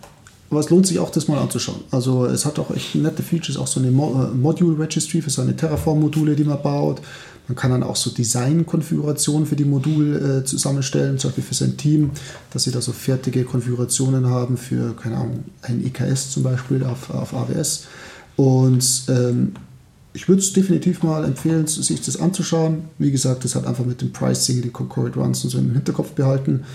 aber 0.49 0.59
es 0.59 0.69
lohnt 0.69 0.87
sich 0.87 0.99
auch, 0.99 1.11
das 1.11 1.27
mal 1.27 1.39
anzuschauen. 1.39 1.81
Also 1.91 2.25
es 2.25 2.45
hat 2.45 2.57
auch 2.57 2.71
echt 2.71 2.95
nette 2.95 3.21
Features, 3.21 3.57
auch 3.57 3.67
so 3.67 3.79
eine 3.79 3.89
äh, 3.89 4.35
Module 4.35 4.79
Registry 4.79 5.21
für 5.21 5.29
seine 5.29 5.55
Terraform-Module, 5.55 6.35
die 6.35 6.43
man 6.43 6.61
baut. 6.61 7.01
Man 7.47 7.55
kann 7.55 7.71
dann 7.71 7.83
auch 7.83 7.95
so 7.95 8.11
Design-Konfigurationen 8.11 9.47
für 9.47 9.55
die 9.55 9.65
Module 9.65 10.39
äh, 10.39 10.43
zusammenstellen, 10.45 11.17
zum 11.17 11.29
Beispiel 11.29 11.43
für 11.43 11.55
sein 11.55 11.77
Team, 11.77 12.11
dass 12.51 12.63
sie 12.63 12.71
da 12.71 12.81
so 12.81 12.91
fertige 12.91 13.43
Konfigurationen 13.43 14.29
haben 14.29 14.57
für, 14.57 14.95
keine 14.95 15.17
Ahnung, 15.17 15.43
ein 15.61 15.83
EKS 15.85 16.31
zum 16.31 16.43
Beispiel 16.43 16.83
auf, 16.83 17.09
auf 17.09 17.33
AWS. 17.33 17.85
Und 18.35 19.03
ähm, 19.09 19.53
ich 20.13 20.27
würde 20.27 20.41
es 20.41 20.53
definitiv 20.53 21.03
mal 21.03 21.23
empfehlen, 21.25 21.67
sich 21.67 22.01
das 22.01 22.19
anzuschauen. 22.19 22.83
Wie 22.97 23.11
gesagt, 23.11 23.45
das 23.45 23.55
hat 23.55 23.65
einfach 23.65 23.85
mit 23.85 24.01
dem 24.01 24.11
Pricing, 24.11 24.61
den 24.61 24.73
Concurrent 24.73 25.15
Runs 25.15 25.43
und 25.43 25.49
so 25.49 25.59
im 25.59 25.71
Hinterkopf 25.71 26.11
behalten. 26.11 26.65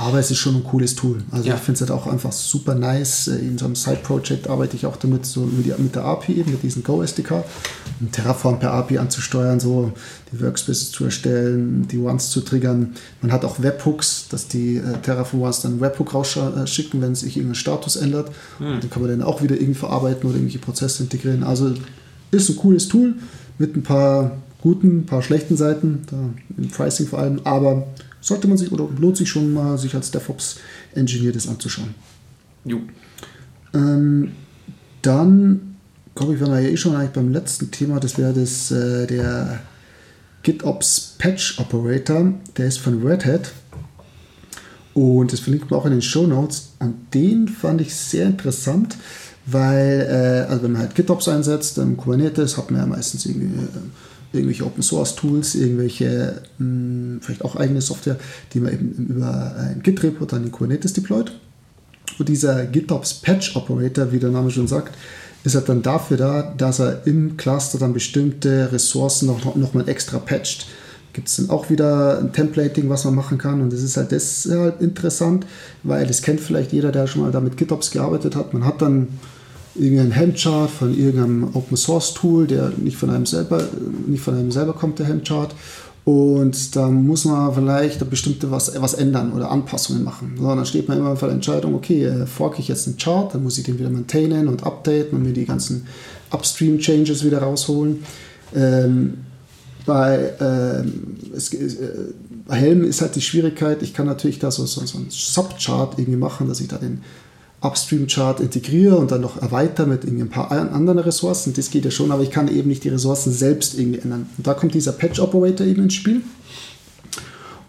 Aber 0.00 0.20
es 0.20 0.30
ist 0.30 0.38
schon 0.38 0.54
ein 0.54 0.62
cooles 0.62 0.94
Tool. 0.94 1.18
Also 1.32 1.48
Ja. 1.48 1.56
ich 1.56 1.60
finde 1.60 1.74
es 1.74 1.80
halt 1.80 1.90
auch 1.90 2.06
einfach 2.06 2.30
super 2.30 2.76
nice. 2.76 3.26
In 3.26 3.58
so 3.58 3.64
einem 3.64 3.74
Side-Project 3.74 4.48
arbeite 4.48 4.76
ich 4.76 4.86
auch 4.86 4.96
damit, 4.96 5.26
so 5.26 5.40
mit, 5.40 5.66
der 5.96 6.04
API, 6.04 6.34
eben 6.34 6.52
mit 6.52 6.62
diesem 6.62 6.84
Go-SDK, 6.84 7.42
um 8.00 8.12
Terraform 8.12 8.60
per 8.60 8.72
API 8.74 8.98
anzusteuern, 8.98 9.58
so 9.58 9.90
die 10.32 10.40
Workspaces 10.40 10.92
zu 10.92 11.04
erstellen, 11.04 11.88
die 11.88 11.98
Ones 11.98 12.30
zu 12.30 12.42
triggern. 12.42 12.94
Man 13.22 13.32
hat 13.32 13.44
auch 13.44 13.60
Webhooks, 13.60 14.26
dass 14.30 14.46
die 14.46 14.76
äh, 14.76 14.98
Terraform 15.02 15.42
Ones 15.42 15.62
dann 15.62 15.72
einen 15.72 15.80
Webhook 15.80 16.14
rausschicken, 16.14 17.02
wenn 17.02 17.16
sich 17.16 17.36
irgendein 17.36 17.56
Status 17.56 17.96
ändert. 17.96 18.30
Hm. 18.58 18.80
Den 18.80 18.90
kann 18.90 19.02
man 19.02 19.10
dann 19.10 19.22
auch 19.22 19.42
wieder 19.42 19.56
irgendwie 19.56 19.74
verarbeiten 19.74 20.22
oder 20.24 20.36
irgendwelche 20.36 20.60
Prozesse 20.60 21.02
integrieren. 21.02 21.42
Also 21.42 21.74
ist 22.30 22.48
ein 22.48 22.56
cooles 22.56 22.86
Tool 22.86 23.14
mit 23.58 23.74
ein 23.74 23.82
paar 23.82 24.36
guten, 24.62 24.98
ein 24.98 25.06
paar 25.06 25.22
schlechten 25.22 25.56
Seiten, 25.56 26.02
im 26.56 26.68
Pricing 26.68 27.08
vor 27.08 27.18
allem, 27.18 27.40
aber 27.44 27.86
sollte 28.20 28.48
man 28.48 28.56
sich 28.56 28.72
oder 28.72 28.88
lohnt 28.98 29.16
sich 29.16 29.28
schon 29.28 29.52
mal, 29.52 29.78
sich 29.78 29.94
als 29.94 30.10
DevOps-Engineer 30.10 31.32
das 31.32 31.48
anzuschauen. 31.48 31.94
Jo. 32.64 32.80
Ähm, 33.74 34.32
dann, 35.02 35.76
glaube 36.14 36.34
ich, 36.34 36.40
waren 36.40 36.52
wir 36.52 36.60
ja 36.60 36.68
eh 36.68 36.76
schon 36.76 36.94
eigentlich 36.94 37.12
beim 37.12 37.32
letzten 37.32 37.70
Thema, 37.70 38.00
das 38.00 38.18
wäre 38.18 38.32
das, 38.32 38.70
äh, 38.70 39.06
der 39.06 39.60
GitOps 40.42 41.14
Patch 41.18 41.58
Operator, 41.58 42.32
der 42.56 42.66
ist 42.66 42.78
von 42.78 43.06
Red 43.06 43.24
Hat. 43.24 43.52
Und 44.94 45.32
das 45.32 45.40
verlinkt 45.40 45.70
man 45.70 45.80
auch 45.80 45.86
in 45.86 45.92
den 45.92 46.02
Show 46.02 46.26
Notes. 46.26 46.72
Und 46.80 47.14
den 47.14 47.48
fand 47.48 47.80
ich 47.80 47.94
sehr 47.94 48.26
interessant, 48.26 48.96
weil, 49.46 50.06
äh, 50.08 50.50
also 50.50 50.64
wenn 50.64 50.72
man 50.72 50.82
halt 50.82 50.94
GitOps 50.94 51.28
einsetzt, 51.28 51.78
dann 51.78 51.96
Kubernetes, 51.96 52.56
hat 52.56 52.70
man 52.70 52.80
ja 52.80 52.86
meistens 52.86 53.26
irgendwie, 53.26 53.46
äh, 53.46 53.68
irgendwelche 54.32 54.64
Open 54.64 54.82
Source 54.82 55.16
Tools, 55.16 55.54
irgendwelche, 55.54 56.42
mh, 56.58 57.20
vielleicht 57.22 57.44
auch 57.44 57.56
eigene 57.56 57.80
Software, 57.80 58.16
die 58.52 58.60
man 58.60 58.72
eben 58.72 59.06
über 59.08 59.54
ein 59.56 59.82
Git-Repo 59.82 60.24
dann 60.24 60.44
in 60.44 60.52
Kubernetes 60.52 60.92
deployt. 60.92 61.32
Und 62.18 62.28
dieser 62.28 62.66
GitOps 62.66 63.14
Patch 63.14 63.56
Operator, 63.56 64.12
wie 64.12 64.18
der 64.18 64.30
Name 64.30 64.50
schon 64.50 64.68
sagt, 64.68 64.94
ist 65.44 65.54
halt 65.54 65.68
dann 65.68 65.82
dafür 65.82 66.16
da, 66.16 66.54
dass 66.56 66.80
er 66.80 67.06
im 67.06 67.36
Cluster 67.36 67.78
dann 67.78 67.92
bestimmte 67.92 68.70
Ressourcen 68.72 69.26
noch, 69.26 69.54
noch 69.54 69.74
mal 69.74 69.88
extra 69.88 70.18
patcht. 70.18 70.66
Gibt 71.12 71.28
es 71.28 71.36
dann 71.36 71.50
auch 71.50 71.70
wieder 71.70 72.18
ein 72.18 72.32
Templating, 72.32 72.88
was 72.88 73.04
man 73.04 73.14
machen 73.14 73.38
kann. 73.38 73.60
Und 73.60 73.72
das 73.72 73.82
ist 73.82 73.96
halt 73.96 74.10
deshalb 74.10 74.80
interessant, 74.80 75.46
weil 75.82 76.06
das 76.06 76.22
kennt 76.22 76.40
vielleicht 76.40 76.72
jeder, 76.72 76.92
der 76.92 77.06
schon 77.06 77.22
mal 77.22 77.30
da 77.30 77.40
mit 77.40 77.56
GitOps 77.56 77.90
gearbeitet 77.90 78.36
hat. 78.36 78.52
Man 78.52 78.64
hat 78.64 78.82
dann 78.82 79.08
irgendein 79.74 80.10
Helmchart 80.10 80.70
von 80.70 80.96
irgendeinem 80.96 81.50
Open 81.54 81.76
Source 81.76 82.14
Tool, 82.14 82.46
der 82.46 82.72
nicht 82.76 82.96
von 82.96 83.10
einem 83.10 83.26
selber, 83.26 83.62
nicht 84.06 84.22
von 84.22 84.34
einem 84.34 84.50
selber 84.50 84.72
kommt, 84.72 84.98
der 84.98 85.06
Helmchart. 85.06 85.54
Und 86.04 86.74
da 86.74 86.88
muss 86.88 87.26
man 87.26 87.54
vielleicht 87.54 88.08
bestimmte 88.08 88.50
was, 88.50 88.80
was 88.80 88.94
ändern 88.94 89.32
oder 89.34 89.50
Anpassungen 89.50 90.02
machen. 90.02 90.36
So, 90.38 90.46
dann 90.46 90.64
steht 90.64 90.88
man 90.88 90.96
immer 90.96 91.16
vor 91.16 91.28
der 91.28 91.34
Entscheidung, 91.34 91.74
okay, 91.74 92.04
äh, 92.04 92.24
fork 92.24 92.58
ich 92.58 92.68
jetzt 92.68 92.86
einen 92.86 92.96
Chart, 92.96 93.34
dann 93.34 93.42
muss 93.42 93.58
ich 93.58 93.64
den 93.64 93.78
wieder 93.78 93.90
maintainen 93.90 94.48
und 94.48 94.64
updaten 94.64 95.18
und 95.18 95.24
mir 95.24 95.34
die 95.34 95.44
ganzen 95.44 95.86
Upstream-Changes 96.30 97.24
wieder 97.26 97.42
rausholen. 97.42 98.04
Ähm, 98.54 99.18
bei, 99.84 100.32
ähm, 100.40 101.16
es, 101.36 101.52
äh, 101.52 101.68
bei 102.46 102.56
Helm 102.56 102.84
ist 102.84 103.02
halt 103.02 103.14
die 103.14 103.20
Schwierigkeit, 103.20 103.82
ich 103.82 103.92
kann 103.92 104.06
natürlich 104.06 104.38
da 104.38 104.50
so, 104.50 104.64
so, 104.64 104.84
so 104.86 104.96
einen 104.96 105.10
Subchart 105.10 105.98
irgendwie 105.98 106.18
machen, 106.18 106.48
dass 106.48 106.60
ich 106.60 106.68
da 106.68 106.76
den 106.76 107.02
Upstream-Chart 107.60 108.40
integriere 108.40 108.96
und 108.96 109.10
dann 109.10 109.20
noch 109.20 109.40
erweitere 109.40 109.86
mit 109.86 110.04
ein 110.04 110.28
paar 110.28 110.52
anderen 110.52 110.98
Ressourcen. 110.98 111.52
Das 111.54 111.70
geht 111.70 111.84
ja 111.84 111.90
schon, 111.90 112.12
aber 112.12 112.22
ich 112.22 112.30
kann 112.30 112.48
eben 112.48 112.68
nicht 112.68 112.84
die 112.84 112.88
Ressourcen 112.88 113.32
selbst 113.32 113.78
irgendwie 113.78 113.98
ändern. 113.98 114.26
Und 114.36 114.46
da 114.46 114.54
kommt 114.54 114.74
dieser 114.74 114.92
Patch-Operator 114.92 115.66
eben 115.66 115.82
ins 115.82 115.94
Spiel. 115.94 116.22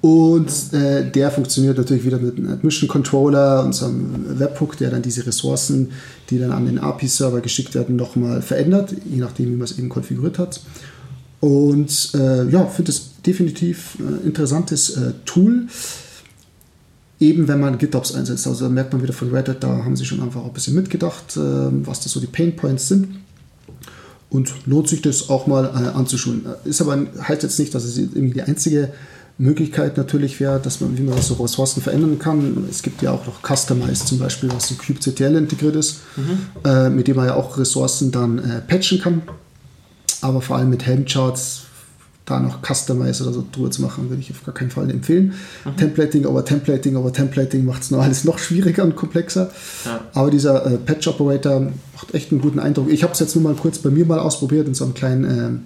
Und 0.01 0.49
äh, 0.71 1.09
der 1.09 1.29
funktioniert 1.29 1.77
natürlich 1.77 2.05
wieder 2.05 2.19
mit 2.19 2.37
einem 2.37 2.53
Admission 2.53 2.87
Controller 2.87 3.65
und 3.65 3.73
so 3.73 3.85
einem 3.85 4.39
Webhook, 4.39 4.77
der 4.77 4.91
dann 4.91 5.01
diese 5.01 5.25
Ressourcen, 5.25 5.91
die 6.29 6.39
dann 6.39 6.51
an 6.51 6.67
den 6.67 6.79
API-Server 6.79 7.41
geschickt 7.41 7.75
werden, 7.75 7.97
nochmal 7.97 8.41
verändert, 8.41 8.93
je 9.09 9.17
nachdem, 9.17 9.47
wie 9.47 9.55
man 9.55 9.65
es 9.65 9.77
eben 9.77 9.89
konfiguriert 9.89 10.39
hat. 10.39 10.61
Und 11.41 12.11
äh, 12.13 12.49
ja, 12.49 12.65
finde 12.67 12.91
es 12.91 13.21
definitiv 13.25 13.97
ein 13.99 14.25
interessantes 14.25 14.91
äh, 14.91 15.13
Tool 15.25 15.67
eben 17.19 17.47
wenn 17.47 17.59
man 17.59 17.77
GitOps 17.77 18.13
einsetzt. 18.13 18.47
Also 18.47 18.65
da 18.65 18.69
merkt 18.69 18.93
man 18.93 19.01
wieder 19.03 19.13
von 19.13 19.29
Reddit, 19.29 19.57
da 19.61 19.83
haben 19.83 19.95
sie 19.95 20.05
schon 20.05 20.21
einfach 20.21 20.43
ein 20.43 20.53
bisschen 20.53 20.75
mitgedacht, 20.75 21.35
äh, 21.35 21.39
was 21.39 22.01
das 22.01 22.13
so 22.13 22.19
die 22.19 22.27
Pain 22.27 22.55
Points 22.55 22.87
sind. 22.87 23.19
Und 24.29 24.53
lohnt 24.67 24.87
sich 24.87 25.01
das 25.01 25.29
auch 25.29 25.47
mal 25.47 25.65
äh, 25.65 25.97
anzuschauen. 25.97 26.45
Ist 26.63 26.81
aber 26.81 27.07
heißt 27.21 27.43
jetzt 27.43 27.59
nicht, 27.59 27.73
dass 27.73 27.83
es 27.83 27.97
irgendwie 27.97 28.33
die 28.33 28.43
einzige 28.43 28.93
Möglichkeit 29.39 29.97
natürlich 29.97 30.39
wäre, 30.39 30.59
dass 30.59 30.81
man, 30.81 30.97
wie 30.97 31.01
man 31.01 31.19
so 31.21 31.33
Ressourcen 31.35 31.81
verändern 31.81 32.19
kann. 32.19 32.65
Es 32.69 32.83
gibt 32.83 33.01
ja 33.01 33.11
auch 33.11 33.25
noch 33.25 33.41
Customize 33.41 34.05
zum 34.05 34.19
Beispiel, 34.19 34.51
was 34.53 34.69
in 34.69 34.77
kubectl 34.77 35.35
integriert 35.35 35.75
ist, 35.75 36.01
mhm. 36.15 36.69
äh, 36.69 36.89
mit 36.89 37.07
dem 37.07 37.15
man 37.15 37.25
ja 37.25 37.35
auch 37.35 37.57
Ressourcen 37.57 38.11
dann 38.11 38.37
äh, 38.37 38.61
patchen 38.61 38.99
kann. 38.99 39.21
Aber 40.21 40.41
vor 40.41 40.57
allem 40.57 40.69
mit 40.69 40.85
Helmcharts 40.85 41.63
da 42.29 42.39
noch 42.39 42.59
Customize 42.61 43.23
oder 43.23 43.33
so 43.33 43.45
drüber 43.51 43.71
zu 43.71 43.81
machen, 43.81 44.09
würde 44.09 44.21
ich 44.21 44.31
auf 44.31 44.43
gar 44.45 44.53
keinen 44.53 44.71
Fall 44.71 44.89
empfehlen. 44.89 45.33
Mhm. 45.65 45.77
Templating, 45.77 46.25
aber 46.25 46.45
Templating, 46.45 46.95
aber 46.95 47.11
Templating 47.11 47.65
macht 47.65 47.83
es 47.83 47.91
noch 47.91 48.01
alles 48.01 48.23
noch 48.23 48.39
schwieriger 48.39 48.83
und 48.83 48.95
komplexer. 48.95 49.51
Ja. 49.85 50.01
Aber 50.13 50.31
dieser 50.31 50.65
äh, 50.65 50.77
Patch 50.77 51.07
Operator 51.07 51.71
macht 51.93 52.13
echt 52.13 52.31
einen 52.31 52.41
guten 52.41 52.59
Eindruck. 52.59 52.89
Ich 52.89 53.03
habe 53.03 53.13
es 53.13 53.19
jetzt 53.19 53.35
nur 53.35 53.43
mal 53.43 53.55
kurz 53.55 53.79
bei 53.79 53.89
mir 53.89 54.05
mal 54.05 54.19
ausprobiert 54.19 54.67
in 54.67 54.73
so 54.73 54.85
einem 54.85 54.93
kleinen 54.93 55.63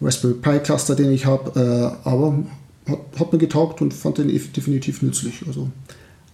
äh, 0.00 0.04
Raspberry 0.04 0.34
Pi 0.34 0.58
Cluster, 0.60 0.94
den 0.94 1.10
ich 1.10 1.26
habe, 1.26 1.58
äh, 2.04 2.08
aber 2.08 2.44
hat, 2.88 2.98
hat, 3.18 3.32
mir 3.32 3.38
getaugt 3.38 3.80
und 3.80 3.92
fand 3.92 4.18
den 4.18 4.28
definitiv 4.28 5.02
nützlich. 5.02 5.42
Also 5.46 5.70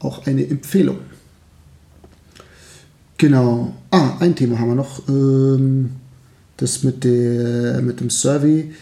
auch 0.00 0.26
eine 0.26 0.46
Empfehlung. 0.46 0.98
Genau. 3.18 3.72
Ah, 3.90 4.16
ein 4.20 4.34
Thema 4.34 4.58
haben 4.58 4.68
wir 4.68 4.74
noch. 4.74 5.08
Ähm, 5.08 5.90
das 6.56 6.82
mit, 6.82 7.04
der, 7.04 7.82
mit 7.82 8.00
dem 8.00 8.10
Survey 8.10 8.72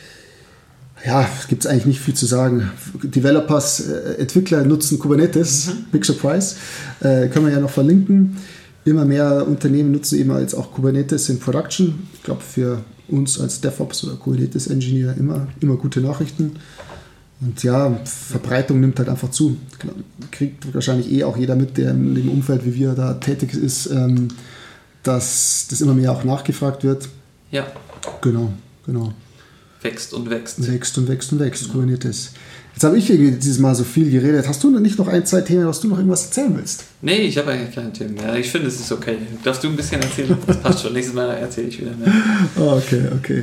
ja, 1.04 1.28
gibt 1.48 1.64
es 1.64 1.70
eigentlich 1.70 1.86
nicht 1.86 2.00
viel 2.00 2.14
zu 2.14 2.26
sagen. 2.26 2.70
Developers, 3.02 3.88
äh, 3.88 4.14
Entwickler 4.18 4.64
nutzen 4.64 4.98
Kubernetes, 4.98 5.66
mhm. 5.66 5.84
Big 5.92 6.04
Surprise, 6.04 6.56
äh, 7.00 7.28
können 7.28 7.46
wir 7.46 7.52
ja 7.52 7.60
noch 7.60 7.70
verlinken. 7.70 8.36
Immer 8.84 9.04
mehr 9.04 9.46
Unternehmen 9.46 9.92
nutzen 9.92 10.18
eben 10.18 10.30
als 10.30 10.54
auch 10.54 10.72
Kubernetes 10.72 11.28
in 11.28 11.38
Production. 11.38 12.08
Ich 12.14 12.22
glaube, 12.22 12.42
für 12.42 12.82
uns 13.08 13.40
als 13.40 13.60
DevOps 13.60 14.04
oder 14.04 14.16
Kubernetes-Engineer 14.16 15.16
immer, 15.18 15.48
immer 15.60 15.76
gute 15.76 16.00
Nachrichten. 16.00 16.52
Und 17.40 17.62
ja, 17.62 17.98
Verbreitung 18.04 18.80
nimmt 18.80 18.98
halt 18.98 19.08
einfach 19.08 19.30
zu. 19.30 19.56
Kriegt 20.30 20.72
wahrscheinlich 20.74 21.10
eh 21.10 21.24
auch 21.24 21.36
jeder 21.36 21.56
mit, 21.56 21.78
der 21.78 21.92
in 21.92 22.14
dem 22.14 22.28
Umfeld, 22.28 22.64
wie 22.66 22.74
wir 22.74 22.92
da 22.92 23.14
tätig 23.14 23.54
ist, 23.54 23.86
ähm, 23.86 24.28
dass 25.02 25.66
das 25.70 25.80
immer 25.80 25.94
mehr 25.94 26.12
auch 26.12 26.24
nachgefragt 26.24 26.84
wird. 26.84 27.08
Ja. 27.50 27.66
Genau, 28.20 28.52
genau 28.86 29.14
wächst 29.82 30.14
und 30.14 30.30
wächst. 30.30 30.66
Wächst 30.66 30.98
und 30.98 31.08
wächst 31.08 31.32
und 31.32 31.40
wächst, 31.40 31.66
ja. 31.66 31.72
Kubernetes. 31.72 32.32
Jetzt 32.72 32.84
habe 32.84 32.98
ich 32.98 33.06
dieses 33.06 33.58
Mal 33.58 33.74
so 33.74 33.82
viel 33.84 34.10
geredet. 34.10 34.48
Hast 34.48 34.62
du 34.62 34.70
nicht 34.78 34.98
noch 34.98 35.08
ein, 35.08 35.24
zwei 35.26 35.40
Themen, 35.40 35.66
was 35.66 35.80
du 35.80 35.88
noch 35.88 35.96
irgendwas 35.98 36.26
erzählen 36.26 36.56
willst? 36.56 36.84
Nee, 37.02 37.22
ich 37.22 37.36
habe 37.36 37.50
eigentlich 37.50 37.74
keine 37.74 37.92
Themen 37.92 38.14
mehr. 38.14 38.36
Ich 38.36 38.48
finde, 38.50 38.68
es 38.68 38.78
ist 38.78 38.92
okay. 38.92 39.16
Darfst 39.42 39.64
du 39.64 39.68
ein 39.68 39.74
bisschen 39.76 40.00
erzählen? 40.00 40.36
Das 40.46 40.60
passt 40.60 40.82
schon. 40.82 40.92
Nächstes 40.92 41.12
Mal 41.14 41.30
erzähle 41.30 41.66
ich 41.68 41.80
wieder 41.80 41.96
mehr. 41.96 42.12
Okay, 42.56 43.08
okay. 43.14 43.42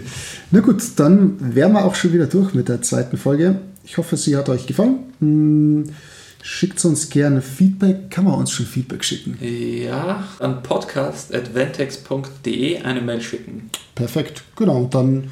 Na 0.52 0.62
gut, 0.62 0.82
dann 0.96 1.56
wären 1.56 1.74
wir 1.74 1.84
auch 1.86 1.96
schon 1.96 2.14
wieder 2.14 2.28
durch 2.28 2.54
mit 2.54 2.70
der 2.70 2.82
zweiten 2.82 3.18
Folge. 3.18 3.60
Ich 3.84 3.98
hoffe, 3.98 4.16
sie 4.18 4.38
hat 4.38 4.50
euch 4.50 4.66
gefallen. 4.66 5.00
Hm, 5.20 5.84
schickt 6.42 6.84
uns 6.86 7.10
gerne 7.10 7.42
Feedback. 7.42 8.10
Kann 8.10 8.24
man 8.26 8.36
uns 8.36 8.52
schon 8.52 8.66
Feedback 8.66 9.04
schicken? 9.04 9.38
Ja, 9.42 10.26
an 10.40 10.64
podcast.ventex.de 10.64 12.82
eine 12.82 13.02
Mail 13.02 13.20
schicken. 13.22 13.70
Perfekt, 13.94 14.44
genau. 14.56 14.84
Und 14.84 14.96
dann 14.96 15.26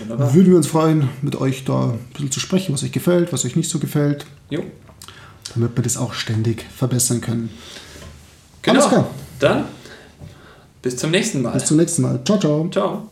Wunderbar. 0.00 0.34
Würden 0.34 0.50
wir 0.50 0.56
uns 0.56 0.66
freuen, 0.66 1.08
mit 1.22 1.36
euch 1.36 1.64
da 1.64 1.90
ein 1.90 1.98
bisschen 2.12 2.30
zu 2.30 2.40
sprechen, 2.40 2.72
was 2.72 2.82
euch 2.82 2.92
gefällt, 2.92 3.32
was 3.32 3.44
euch 3.44 3.56
nicht 3.56 3.70
so 3.70 3.78
gefällt. 3.78 4.26
Jo. 4.50 4.62
Damit 5.54 5.76
wir 5.76 5.82
das 5.82 5.96
auch 5.96 6.12
ständig 6.12 6.64
verbessern 6.76 7.20
können. 7.20 7.50
Genau. 8.62 8.80
Alles 8.80 8.90
klar. 8.90 9.10
Dann 9.38 9.64
bis 10.82 10.96
zum 10.96 11.10
nächsten 11.10 11.42
Mal. 11.42 11.52
Bis 11.52 11.66
zum 11.66 11.76
nächsten 11.76 12.02
Mal. 12.02 12.22
Ciao, 12.24 12.38
ciao. 12.38 12.68
Ciao. 12.70 13.10